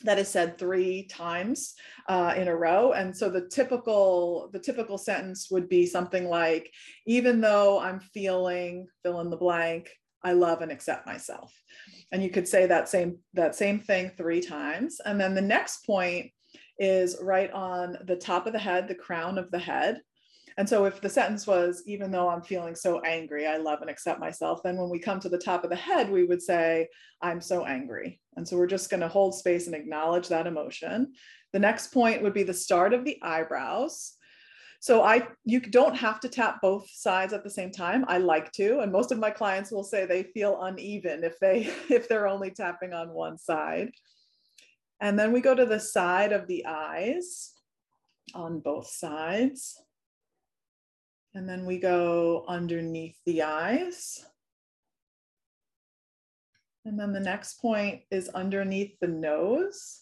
that 0.04 0.20
is 0.20 0.30
said 0.30 0.58
three 0.58 1.08
times 1.08 1.74
uh, 2.08 2.34
in 2.38 2.48
a 2.48 2.56
row 2.56 2.94
and 2.94 3.16
so 3.16 3.30
the 3.30 3.50
typical 3.50 4.50
the 4.54 4.60
typical 4.60 4.98
sentence 4.98 5.50
would 5.52 5.68
be 5.68 5.86
something 5.86 6.30
like 6.30 6.72
even 7.06 7.42
though 7.42 7.80
i'm 7.80 8.00
feeling 8.00 8.88
fill 9.04 9.20
in 9.20 9.30
the 9.30 9.36
blank 9.36 9.90
I 10.24 10.34
love 10.34 10.62
and 10.62 10.72
accept 10.72 11.06
myself. 11.06 11.54
And 12.12 12.24
you 12.24 12.30
could 12.30 12.48
say 12.48 12.66
that 12.66 12.90
same 12.90 13.20
that 13.34 13.56
same 13.56 13.80
thing 13.80 14.12
three 14.18 14.42
times. 14.42 15.00
And 15.06 15.20
then 15.20 15.36
the 15.36 15.42
next 15.42 15.86
point 15.86 16.32
is 16.78 17.18
right 17.22 17.52
on 17.52 17.98
the 18.06 18.16
top 18.16 18.48
of 18.48 18.54
the 18.54 18.60
head, 18.60 18.88
the 18.88 18.96
crown 18.96 19.38
of 19.38 19.52
the 19.52 19.60
head. 19.60 20.02
And 20.58 20.68
so 20.68 20.86
if 20.86 21.00
the 21.00 21.10
sentence 21.10 21.48
was, 21.48 21.84
even 21.86 22.12
though 22.12 22.28
I'm 22.28 22.42
feeling 22.42 22.76
so 22.76 23.00
angry, 23.02 23.48
I 23.48 23.58
love 23.58 23.80
and 23.82 23.90
accept 23.90 24.20
myself, 24.20 24.62
then 24.62 24.76
when 24.76 24.90
we 24.90 25.00
come 25.00 25.20
to 25.22 25.30
the 25.30 25.38
top 25.38 25.64
of 25.64 25.70
the 25.70 25.76
head, 25.76 26.10
we 26.10 26.26
would 26.26 26.42
say, 26.42 26.90
I'm 27.22 27.40
so 27.40 27.66
angry. 27.66 28.20
And 28.36 28.46
so 28.46 28.58
we're 28.58 28.68
just 28.68 28.90
going 28.90 29.00
to 29.00 29.08
hold 29.08 29.36
space 29.36 29.68
and 29.68 29.76
acknowledge 29.76 30.28
that 30.28 30.48
emotion. 30.48 31.14
The 31.54 31.60
next 31.60 31.94
point 31.94 32.22
would 32.24 32.34
be 32.34 32.44
the 32.44 32.54
start 32.54 32.94
of 32.94 33.06
the 33.06 33.18
eyebrows. 33.22 34.14
So 34.82 35.04
I 35.04 35.28
you 35.44 35.60
don't 35.60 35.96
have 35.96 36.22
to 36.22 36.30
tap 36.30 36.62
both 36.62 36.90
sides 36.90 37.34
at 37.34 37.44
the 37.44 37.50
same 37.50 37.72
time. 37.72 38.06
I 38.08 38.18
like 38.18 38.52
to, 38.54 38.80
and 38.80 38.92
most 38.92 39.12
of 39.12 39.20
my 39.20 39.30
clients 39.30 39.72
will 39.72 39.84
say 39.84 40.06
they 40.06 40.24
feel 40.24 40.62
uneven 40.62 41.24
if 41.24 41.38
they 41.40 41.64
if 41.90 42.08
they're 42.08 42.28
only 42.28 42.52
tapping 42.52 42.94
on 42.94 43.10
one 43.10 43.38
side. 43.38 43.92
And 45.02 45.18
then 45.18 45.32
we 45.32 45.42
go 45.42 45.56
to 45.56 45.66
the 45.66 45.80
side 45.80 46.32
of 46.32 46.48
the 46.48 46.66
eyes 46.66 47.54
on 48.34 48.60
both 48.60 48.88
sides. 48.88 49.82
And 51.34 51.48
then 51.48 51.66
we 51.66 51.78
go 51.78 52.44
underneath 52.48 53.18
the 53.26 53.44
eyes. 53.44 54.26
And 56.86 57.00
then 57.00 57.14
the 57.14 57.20
next 57.20 57.62
point 57.62 58.02
is 58.12 58.30
underneath 58.30 58.98
the 59.00 59.08
nose. 59.08 60.02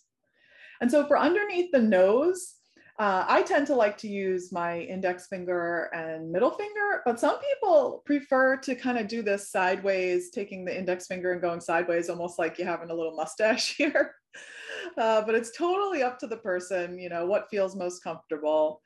And 0.80 0.90
so 0.90 1.06
for 1.06 1.18
underneath 1.18 1.72
the 1.72 1.82
nose, 1.82 2.57
uh, 3.00 3.26
I 3.28 3.44
tend 3.44 3.68
to 3.68 3.76
like 3.76 3.96
to 4.00 4.08
use 4.08 4.52
my 4.52 4.80
index 4.80 5.28
finger 5.28 5.84
and 5.94 6.32
middle 6.32 6.50
finger, 6.50 7.04
but 7.06 7.20
some 7.20 7.38
people 7.40 8.02
prefer 8.08 8.58
to 8.58 8.74
kind 8.74 8.98
of 8.98 9.08
do 9.08 9.22
this 9.22 9.52
sideways, 9.52 10.32
taking 10.32 10.66
the 10.66 10.76
index 10.76 11.06
finger 11.06 11.32
and 11.32 11.42
going 11.42 11.62
sideways, 11.62 12.10
almost 12.10 12.40
like 12.40 12.58
you're 12.58 12.68
having 12.68 12.90
a 12.90 12.94
little 12.96 13.16
mustache 13.16 13.76
here. 13.78 14.16
Uh, 14.98 15.22
but 15.22 15.36
it's 15.36 15.56
totally 15.56 16.02
up 16.02 16.18
to 16.20 16.28
the 16.28 16.38
person, 16.38 16.98
you 16.98 17.10
know, 17.10 17.28
what 17.28 17.50
feels 17.52 17.76
most 17.76 18.04
comfortable. 18.04 18.82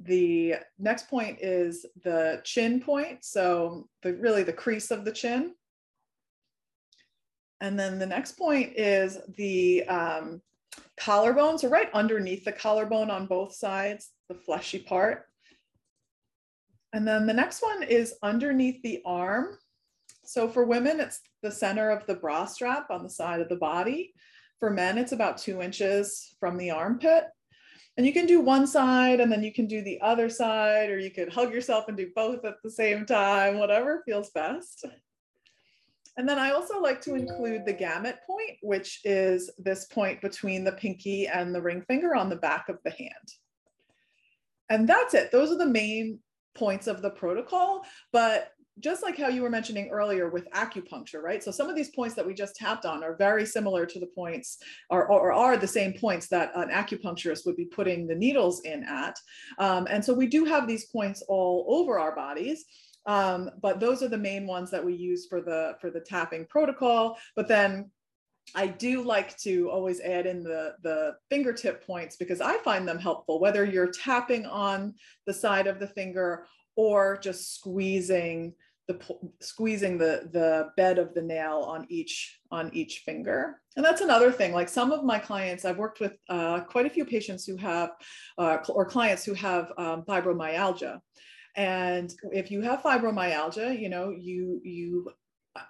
The 0.00 0.56
next 0.80 1.08
point 1.08 1.38
is 1.40 1.86
the 2.02 2.40
chin 2.42 2.80
point. 2.80 3.24
So 3.24 3.88
the 4.02 4.14
really 4.14 4.42
the 4.42 4.52
crease 4.52 4.90
of 4.90 5.04
the 5.04 5.12
chin. 5.12 5.54
And 7.60 7.78
then 7.78 8.00
the 8.00 8.06
next 8.06 8.32
point 8.32 8.72
is 8.76 9.18
the 9.36 9.84
um, 9.84 10.42
collarbone. 10.98 11.58
So 11.58 11.68
right 11.68 11.88
underneath 11.92 12.44
the 12.44 12.52
collarbone 12.52 13.10
on 13.10 13.26
both 13.26 13.54
sides, 13.54 14.10
the 14.28 14.34
fleshy 14.34 14.78
part. 14.78 15.26
And 16.92 17.06
then 17.06 17.26
the 17.26 17.34
next 17.34 17.62
one 17.62 17.82
is 17.82 18.14
underneath 18.22 18.82
the 18.82 19.00
arm. 19.04 19.58
So 20.24 20.48
for 20.48 20.64
women, 20.64 21.00
it's 21.00 21.20
the 21.42 21.50
center 21.50 21.90
of 21.90 22.06
the 22.06 22.14
bra 22.14 22.44
strap 22.46 22.90
on 22.90 23.02
the 23.02 23.10
side 23.10 23.40
of 23.40 23.48
the 23.48 23.56
body. 23.56 24.12
For 24.60 24.70
men, 24.70 24.98
it's 24.98 25.12
about 25.12 25.38
two 25.38 25.60
inches 25.60 26.36
from 26.38 26.56
the 26.56 26.70
armpit. 26.70 27.24
And 27.96 28.06
you 28.06 28.12
can 28.12 28.26
do 28.26 28.40
one 28.40 28.66
side 28.66 29.20
and 29.20 29.30
then 29.30 29.42
you 29.42 29.52
can 29.52 29.66
do 29.66 29.82
the 29.82 30.00
other 30.00 30.28
side, 30.28 30.88
or 30.88 30.98
you 30.98 31.10
could 31.10 31.32
hug 31.32 31.52
yourself 31.52 31.88
and 31.88 31.96
do 31.96 32.10
both 32.14 32.44
at 32.44 32.54
the 32.62 32.70
same 32.70 33.04
time, 33.04 33.58
whatever 33.58 34.02
feels 34.06 34.30
best. 34.30 34.86
And 36.22 36.28
then 36.28 36.38
I 36.38 36.52
also 36.52 36.78
like 36.78 37.00
to 37.00 37.16
include 37.16 37.66
the 37.66 37.72
gamut 37.72 38.20
point, 38.24 38.56
which 38.62 39.00
is 39.02 39.50
this 39.58 39.86
point 39.86 40.20
between 40.20 40.62
the 40.62 40.70
pinky 40.70 41.26
and 41.26 41.52
the 41.52 41.60
ring 41.60 41.82
finger 41.82 42.14
on 42.14 42.28
the 42.28 42.36
back 42.36 42.68
of 42.68 42.78
the 42.84 42.92
hand. 42.92 43.28
And 44.70 44.88
that's 44.88 45.14
it. 45.14 45.32
Those 45.32 45.50
are 45.50 45.58
the 45.58 45.66
main 45.66 46.20
points 46.54 46.86
of 46.86 47.02
the 47.02 47.10
protocol. 47.10 47.84
But 48.12 48.52
just 48.78 49.02
like 49.02 49.18
how 49.18 49.26
you 49.26 49.42
were 49.42 49.50
mentioning 49.50 49.88
earlier 49.88 50.30
with 50.30 50.48
acupuncture, 50.52 51.20
right? 51.20 51.42
So 51.42 51.50
some 51.50 51.68
of 51.68 51.74
these 51.74 51.90
points 51.90 52.14
that 52.14 52.24
we 52.24 52.34
just 52.34 52.54
tapped 52.54 52.86
on 52.86 53.02
are 53.02 53.16
very 53.16 53.44
similar 53.44 53.84
to 53.84 53.98
the 53.98 54.06
points 54.14 54.58
or, 54.90 55.08
or 55.08 55.32
are 55.32 55.56
the 55.56 55.66
same 55.66 55.92
points 55.92 56.28
that 56.28 56.52
an 56.54 56.68
acupuncturist 56.68 57.44
would 57.46 57.56
be 57.56 57.64
putting 57.64 58.06
the 58.06 58.14
needles 58.14 58.60
in 58.60 58.84
at. 58.84 59.18
Um, 59.58 59.88
and 59.90 60.04
so 60.04 60.14
we 60.14 60.28
do 60.28 60.44
have 60.44 60.68
these 60.68 60.84
points 60.84 61.20
all 61.26 61.66
over 61.66 61.98
our 61.98 62.14
bodies. 62.14 62.64
Um, 63.06 63.50
but 63.60 63.80
those 63.80 64.02
are 64.02 64.08
the 64.08 64.18
main 64.18 64.46
ones 64.46 64.70
that 64.70 64.84
we 64.84 64.94
use 64.94 65.26
for 65.26 65.40
the 65.40 65.76
for 65.80 65.90
the 65.90 66.00
tapping 66.00 66.46
protocol. 66.46 67.18
But 67.34 67.48
then 67.48 67.90
I 68.54 68.66
do 68.66 69.02
like 69.02 69.36
to 69.38 69.70
always 69.70 70.00
add 70.00 70.26
in 70.26 70.42
the, 70.42 70.74
the 70.82 71.14
fingertip 71.30 71.86
points 71.86 72.16
because 72.16 72.40
I 72.40 72.58
find 72.58 72.86
them 72.86 72.98
helpful, 72.98 73.40
whether 73.40 73.64
you're 73.64 73.90
tapping 73.90 74.46
on 74.46 74.94
the 75.26 75.32
side 75.32 75.66
of 75.66 75.78
the 75.78 75.86
finger 75.86 76.46
or 76.76 77.18
just 77.18 77.54
squeezing 77.54 78.54
the 78.88 78.98
squeezing 79.40 79.96
the 79.96 80.28
the 80.32 80.70
bed 80.76 80.98
of 80.98 81.14
the 81.14 81.22
nail 81.22 81.58
on 81.68 81.86
each 81.88 82.40
on 82.50 82.68
each 82.72 83.02
finger 83.06 83.60
and 83.76 83.84
that's 83.84 84.00
another 84.00 84.32
thing 84.32 84.52
like 84.52 84.68
some 84.68 84.90
of 84.90 85.04
my 85.04 85.20
clients 85.20 85.64
i've 85.64 85.78
worked 85.78 86.00
with 86.00 86.14
uh, 86.28 86.60
quite 86.62 86.84
a 86.84 86.90
few 86.90 87.04
patients 87.04 87.46
who 87.46 87.56
have 87.56 87.90
uh, 88.38 88.58
or 88.70 88.84
clients 88.84 89.24
who 89.24 89.34
have 89.34 89.70
um, 89.78 90.02
fibromyalgia 90.02 90.98
and 91.56 92.14
if 92.32 92.50
you 92.50 92.60
have 92.60 92.82
fibromyalgia 92.82 93.78
you 93.78 93.88
know 93.88 94.10
you 94.10 94.60
you 94.64 95.10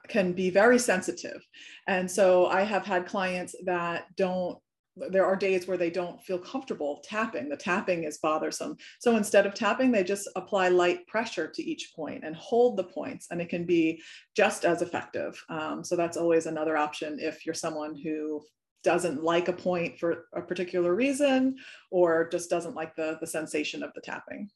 can 0.08 0.32
be 0.32 0.48
very 0.48 0.78
sensitive 0.78 1.44
and 1.88 2.08
so 2.08 2.46
i 2.46 2.62
have 2.62 2.84
had 2.84 3.06
clients 3.06 3.54
that 3.64 4.04
don't 4.16 4.58
there 4.96 5.24
are 5.24 5.36
days 5.36 5.66
where 5.66 5.76
they 5.76 5.90
don't 5.90 6.22
feel 6.22 6.38
comfortable 6.38 7.00
tapping. 7.02 7.48
The 7.48 7.56
tapping 7.56 8.04
is 8.04 8.18
bothersome. 8.18 8.76
So 9.00 9.16
instead 9.16 9.46
of 9.46 9.54
tapping, 9.54 9.90
they 9.90 10.04
just 10.04 10.28
apply 10.36 10.68
light 10.68 11.06
pressure 11.06 11.48
to 11.48 11.62
each 11.62 11.92
point 11.96 12.24
and 12.24 12.36
hold 12.36 12.76
the 12.76 12.84
points, 12.84 13.28
and 13.30 13.40
it 13.40 13.48
can 13.48 13.64
be 13.64 14.02
just 14.36 14.64
as 14.64 14.82
effective. 14.82 15.42
Um, 15.48 15.82
so 15.82 15.96
that's 15.96 16.16
always 16.16 16.46
another 16.46 16.76
option 16.76 17.18
if 17.20 17.46
you're 17.46 17.54
someone 17.54 17.96
who 17.96 18.42
doesn't 18.84 19.22
like 19.22 19.48
a 19.48 19.52
point 19.52 19.98
for 19.98 20.26
a 20.34 20.42
particular 20.42 20.94
reason 20.94 21.56
or 21.90 22.28
just 22.28 22.50
doesn't 22.50 22.74
like 22.74 22.94
the, 22.96 23.16
the 23.20 23.26
sensation 23.26 23.82
of 23.82 23.92
the 23.94 24.00
tapping. 24.00 24.50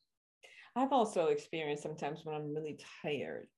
I've 0.77 0.93
also 0.93 1.27
experienced 1.29 1.83
sometimes 1.83 2.21
when 2.25 2.35
I'm 2.35 2.55
really 2.55 2.79
tired 3.03 3.49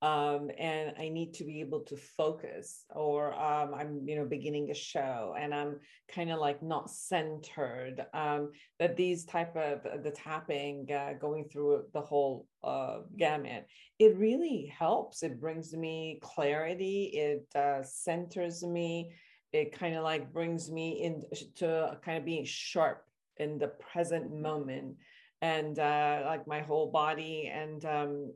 um, 0.00 0.48
and 0.56 0.94
I 0.96 1.08
need 1.08 1.34
to 1.34 1.44
be 1.44 1.60
able 1.60 1.80
to 1.80 1.96
focus, 1.96 2.84
or 2.94 3.34
um, 3.34 3.74
I'm, 3.74 4.06
you 4.06 4.14
know, 4.14 4.24
beginning 4.24 4.70
a 4.70 4.74
show 4.74 5.34
and 5.36 5.52
I'm 5.52 5.80
kind 6.06 6.30
of 6.30 6.38
like 6.38 6.62
not 6.62 6.88
centered. 6.88 8.06
Um, 8.14 8.52
that 8.78 8.96
these 8.96 9.24
type 9.24 9.56
of 9.56 9.84
uh, 9.84 9.96
the 10.00 10.12
tapping, 10.12 10.88
uh, 10.92 11.14
going 11.20 11.48
through 11.48 11.82
the 11.92 12.00
whole 12.00 12.46
uh, 12.62 12.98
gamut, 13.16 13.66
it 13.98 14.16
really 14.16 14.72
helps. 14.78 15.24
It 15.24 15.40
brings 15.40 15.74
me 15.74 16.20
clarity. 16.22 17.10
It 17.14 17.58
uh, 17.58 17.82
centers 17.82 18.62
me. 18.62 19.10
It 19.52 19.76
kind 19.76 19.96
of 19.96 20.04
like 20.04 20.32
brings 20.32 20.70
me 20.70 21.02
into 21.02 21.98
kind 22.04 22.18
of 22.18 22.24
being 22.24 22.44
sharp 22.44 23.04
in 23.38 23.58
the 23.58 23.68
present 23.68 24.32
moment 24.32 24.94
and 25.40 25.78
uh, 25.78 26.22
like 26.24 26.46
my 26.46 26.60
whole 26.60 26.90
body 26.90 27.50
and 27.52 27.84
um, 27.84 28.32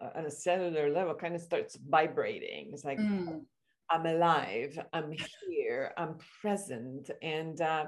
on 0.00 0.26
a 0.26 0.30
cellular 0.30 0.90
level 0.90 1.14
kind 1.14 1.34
of 1.34 1.40
starts 1.40 1.76
vibrating. 1.88 2.70
It's 2.72 2.84
like 2.84 2.98
mm. 2.98 3.40
I'm 3.90 4.06
alive, 4.06 4.78
I'm 4.92 5.14
here, 5.48 5.92
I'm 5.96 6.16
present, 6.40 7.10
and 7.22 7.60
uh, 7.60 7.86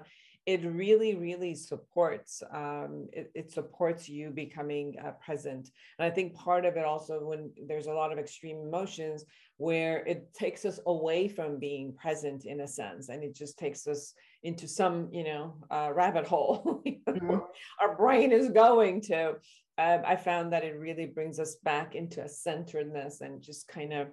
it 0.52 0.64
really, 0.64 1.14
really 1.14 1.54
supports. 1.54 2.42
Um, 2.52 3.08
it, 3.12 3.30
it, 3.34 3.52
supports 3.52 4.08
you 4.08 4.30
becoming 4.30 4.96
uh, 5.04 5.12
present, 5.24 5.70
and 5.98 6.06
I 6.06 6.10
think 6.14 6.34
part 6.34 6.64
of 6.64 6.76
it 6.76 6.84
also 6.84 7.24
when 7.24 7.50
there's 7.68 7.86
a 7.86 7.92
lot 7.92 8.12
of 8.12 8.18
extreme 8.18 8.58
emotions 8.58 9.24
where 9.58 9.98
it 10.06 10.32
takes 10.34 10.64
us 10.64 10.80
away 10.86 11.28
from 11.28 11.58
being 11.58 11.94
present 11.94 12.46
in 12.46 12.60
a 12.60 12.66
sense, 12.66 13.10
and 13.10 13.22
it 13.22 13.34
just 13.34 13.58
takes 13.58 13.86
us 13.86 14.14
into 14.42 14.66
some 14.66 15.08
you 15.12 15.24
know 15.24 15.54
uh, 15.70 15.90
rabbit 15.94 16.26
hole 16.26 16.82
mm-hmm. 16.86 17.36
our 17.80 17.96
brain 17.96 18.32
is 18.32 18.48
going 18.50 19.00
to 19.00 19.30
um, 19.78 20.02
i 20.06 20.16
found 20.16 20.52
that 20.52 20.64
it 20.64 20.78
really 20.78 21.06
brings 21.06 21.38
us 21.38 21.56
back 21.56 21.94
into 21.94 22.22
a 22.22 22.28
centeredness 22.28 23.20
and 23.20 23.42
just 23.42 23.68
kind 23.68 23.92
of 23.92 24.08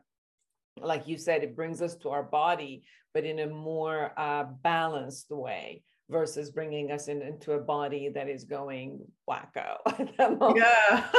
like 0.82 1.08
you 1.08 1.18
said 1.18 1.44
it 1.44 1.56
brings 1.56 1.82
us 1.82 1.96
to 1.96 2.10
our 2.10 2.24
body 2.24 2.84
but 3.14 3.24
in 3.24 3.40
a 3.40 3.48
more 3.48 4.12
uh, 4.18 4.44
balanced 4.62 5.32
way 5.32 5.82
versus 6.10 6.52
bringing 6.52 6.92
us 6.92 7.08
in, 7.08 7.22
into 7.22 7.54
a 7.54 7.60
body 7.60 8.10
that 8.10 8.30
is 8.30 8.44
going 8.44 9.00
wacko 9.30 9.76
yeah 10.56 11.10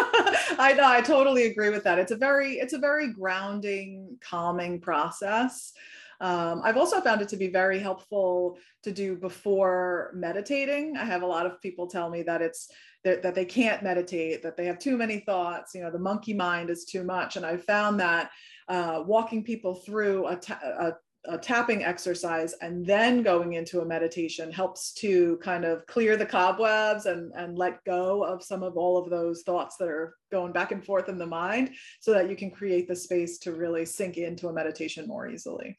i 0.58 0.74
know 0.76 0.86
i 0.86 1.00
totally 1.00 1.46
agree 1.46 1.70
with 1.70 1.84
that 1.84 1.98
it's 1.98 2.12
a 2.12 2.16
very 2.16 2.54
it's 2.54 2.72
a 2.72 2.78
very 2.78 3.12
grounding 3.12 4.16
calming 4.20 4.80
process 4.80 5.72
um, 6.20 6.62
I've 6.64 6.76
also 6.76 7.00
found 7.00 7.22
it 7.22 7.28
to 7.28 7.36
be 7.36 7.48
very 7.48 7.78
helpful 7.78 8.58
to 8.82 8.90
do 8.90 9.16
before 9.16 10.10
meditating. 10.14 10.96
I 10.96 11.04
have 11.04 11.22
a 11.22 11.26
lot 11.26 11.46
of 11.46 11.60
people 11.62 11.86
tell 11.86 12.10
me 12.10 12.22
that 12.22 12.42
it's 12.42 12.68
that, 13.04 13.22
that 13.22 13.34
they 13.34 13.44
can't 13.44 13.82
meditate, 13.82 14.42
that 14.42 14.56
they 14.56 14.66
have 14.66 14.78
too 14.78 14.96
many 14.96 15.20
thoughts, 15.20 15.74
you 15.74 15.82
know, 15.82 15.90
the 15.90 15.98
monkey 15.98 16.34
mind 16.34 16.68
is 16.68 16.84
too 16.84 17.04
much. 17.04 17.36
And 17.36 17.46
I 17.46 17.56
found 17.56 18.00
that 18.00 18.30
uh, 18.68 19.04
walking 19.06 19.44
people 19.44 19.74
through 19.74 20.26
a, 20.26 20.36
ta- 20.36 20.60
a 20.62 20.92
a 21.28 21.38
tapping 21.38 21.84
exercise 21.84 22.54
and 22.60 22.84
then 22.84 23.22
going 23.22 23.52
into 23.54 23.80
a 23.80 23.84
meditation 23.84 24.50
helps 24.50 24.92
to 24.94 25.38
kind 25.42 25.64
of 25.64 25.86
clear 25.86 26.16
the 26.16 26.26
cobwebs 26.26 27.06
and, 27.06 27.32
and 27.36 27.56
let 27.58 27.84
go 27.84 28.24
of 28.24 28.42
some 28.42 28.62
of 28.62 28.76
all 28.76 28.96
of 28.96 29.10
those 29.10 29.42
thoughts 29.42 29.76
that 29.76 29.88
are 29.88 30.14
going 30.30 30.52
back 30.52 30.70
and 30.72 30.84
forth 30.84 31.08
in 31.08 31.18
the 31.18 31.26
mind 31.26 31.70
so 32.00 32.12
that 32.12 32.30
you 32.30 32.36
can 32.36 32.50
create 32.50 32.88
the 32.88 32.96
space 32.96 33.38
to 33.38 33.52
really 33.52 33.84
sink 33.84 34.16
into 34.16 34.48
a 34.48 34.52
meditation 34.52 35.06
more 35.06 35.28
easily. 35.28 35.78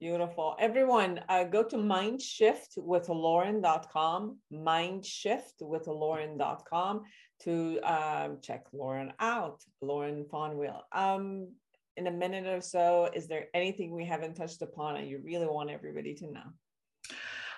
Beautiful. 0.00 0.56
Everyone, 0.58 1.20
uh, 1.28 1.44
go 1.44 1.62
to 1.62 1.76
mindshiftwithlauren.com, 1.76 4.38
mindshiftwithlauren.com 4.52 7.02
to 7.42 7.80
um, 7.80 8.38
check 8.42 8.64
Lauren 8.72 9.12
out, 9.20 9.62
Lauren 9.80 10.24
Fonville. 10.24 10.80
Um, 10.90 11.52
in 11.96 12.06
a 12.06 12.10
minute 12.10 12.46
or 12.46 12.60
so, 12.60 13.10
is 13.14 13.26
there 13.26 13.46
anything 13.54 13.94
we 13.94 14.04
haven't 14.04 14.34
touched 14.34 14.62
upon 14.62 14.96
and 14.96 15.08
you 15.08 15.20
really 15.24 15.46
want 15.46 15.70
everybody 15.70 16.14
to 16.14 16.32
know? 16.32 16.44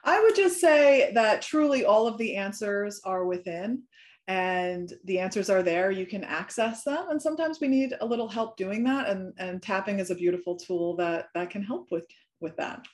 I 0.05 0.21
would 0.21 0.35
just 0.35 0.61
say 0.61 1.13
that 1.15 1.43
truly 1.43 1.85
all 1.85 2.07
of 2.07 2.19
the 2.19 2.37
answers 2.37 3.01
are 3.05 3.25
within 3.25 3.85
and 4.27 4.93
the 5.05 5.19
answers 5.19 5.51
are 5.51 5.63
there 5.63 5.91
you 5.91 6.07
can 6.07 6.25
access 6.25 6.83
them 6.83 7.11
and 7.11 7.21
sometimes 7.21 7.61
we 7.61 7.69
need 7.69 7.95
a 8.01 8.07
little 8.07 8.29
help 8.29 8.57
doing 8.57 8.83
that 8.83 9.07
and 9.07 9.35
and 9.37 9.63
tapping 9.63 9.99
is 9.99 10.11
a 10.11 10.15
beautiful 10.15 10.57
tool 10.57 10.97
that 10.97 11.29
that 11.35 11.51
can 11.51 11.63
help 11.63 11.91
with 11.91 12.05
with 12.41 12.57
that. 12.57 12.87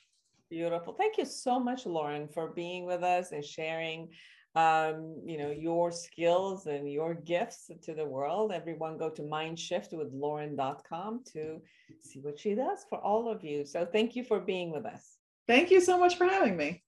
Beautiful. 0.50 0.94
Thank 0.94 1.16
you 1.16 1.24
so 1.24 1.60
much, 1.60 1.86
Lauren, 1.86 2.26
for 2.26 2.48
being 2.48 2.84
with 2.84 3.04
us 3.04 3.30
and 3.30 3.44
sharing 3.44 4.08
um, 4.56 5.20
you 5.24 5.38
know, 5.38 5.50
your 5.50 5.92
skills 5.92 6.66
and 6.66 6.90
your 6.90 7.14
gifts 7.14 7.70
to 7.82 7.94
the 7.94 8.04
world. 8.04 8.52
Everyone 8.52 8.98
go 8.98 9.08
to 9.10 9.22
mindshiftwithlauren.com 9.22 11.22
to 11.32 11.60
see 12.02 12.20
what 12.20 12.38
she 12.38 12.54
does 12.54 12.84
for 12.88 12.98
all 12.98 13.30
of 13.30 13.44
you. 13.44 13.64
So 13.64 13.86
thank 13.86 14.16
you 14.16 14.24
for 14.24 14.40
being 14.40 14.72
with 14.72 14.86
us. 14.86 15.16
Thank 15.46 15.70
you 15.70 15.80
so 15.80 15.98
much 15.98 16.16
for 16.16 16.26
having 16.26 16.56
me. 16.56 16.82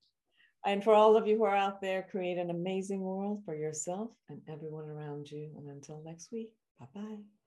And 0.64 0.84
for 0.84 0.94
all 0.94 1.16
of 1.16 1.26
you 1.26 1.38
who 1.38 1.44
are 1.44 1.56
out 1.56 1.80
there, 1.80 2.06
create 2.08 2.38
an 2.38 2.50
amazing 2.50 3.00
world 3.00 3.42
for 3.44 3.54
yourself 3.54 4.10
and 4.28 4.40
everyone 4.48 4.88
around 4.88 5.30
you. 5.30 5.50
And 5.56 5.68
until 5.68 6.02
next 6.04 6.30
week, 6.30 6.50
bye 6.78 6.86
bye. 6.94 7.41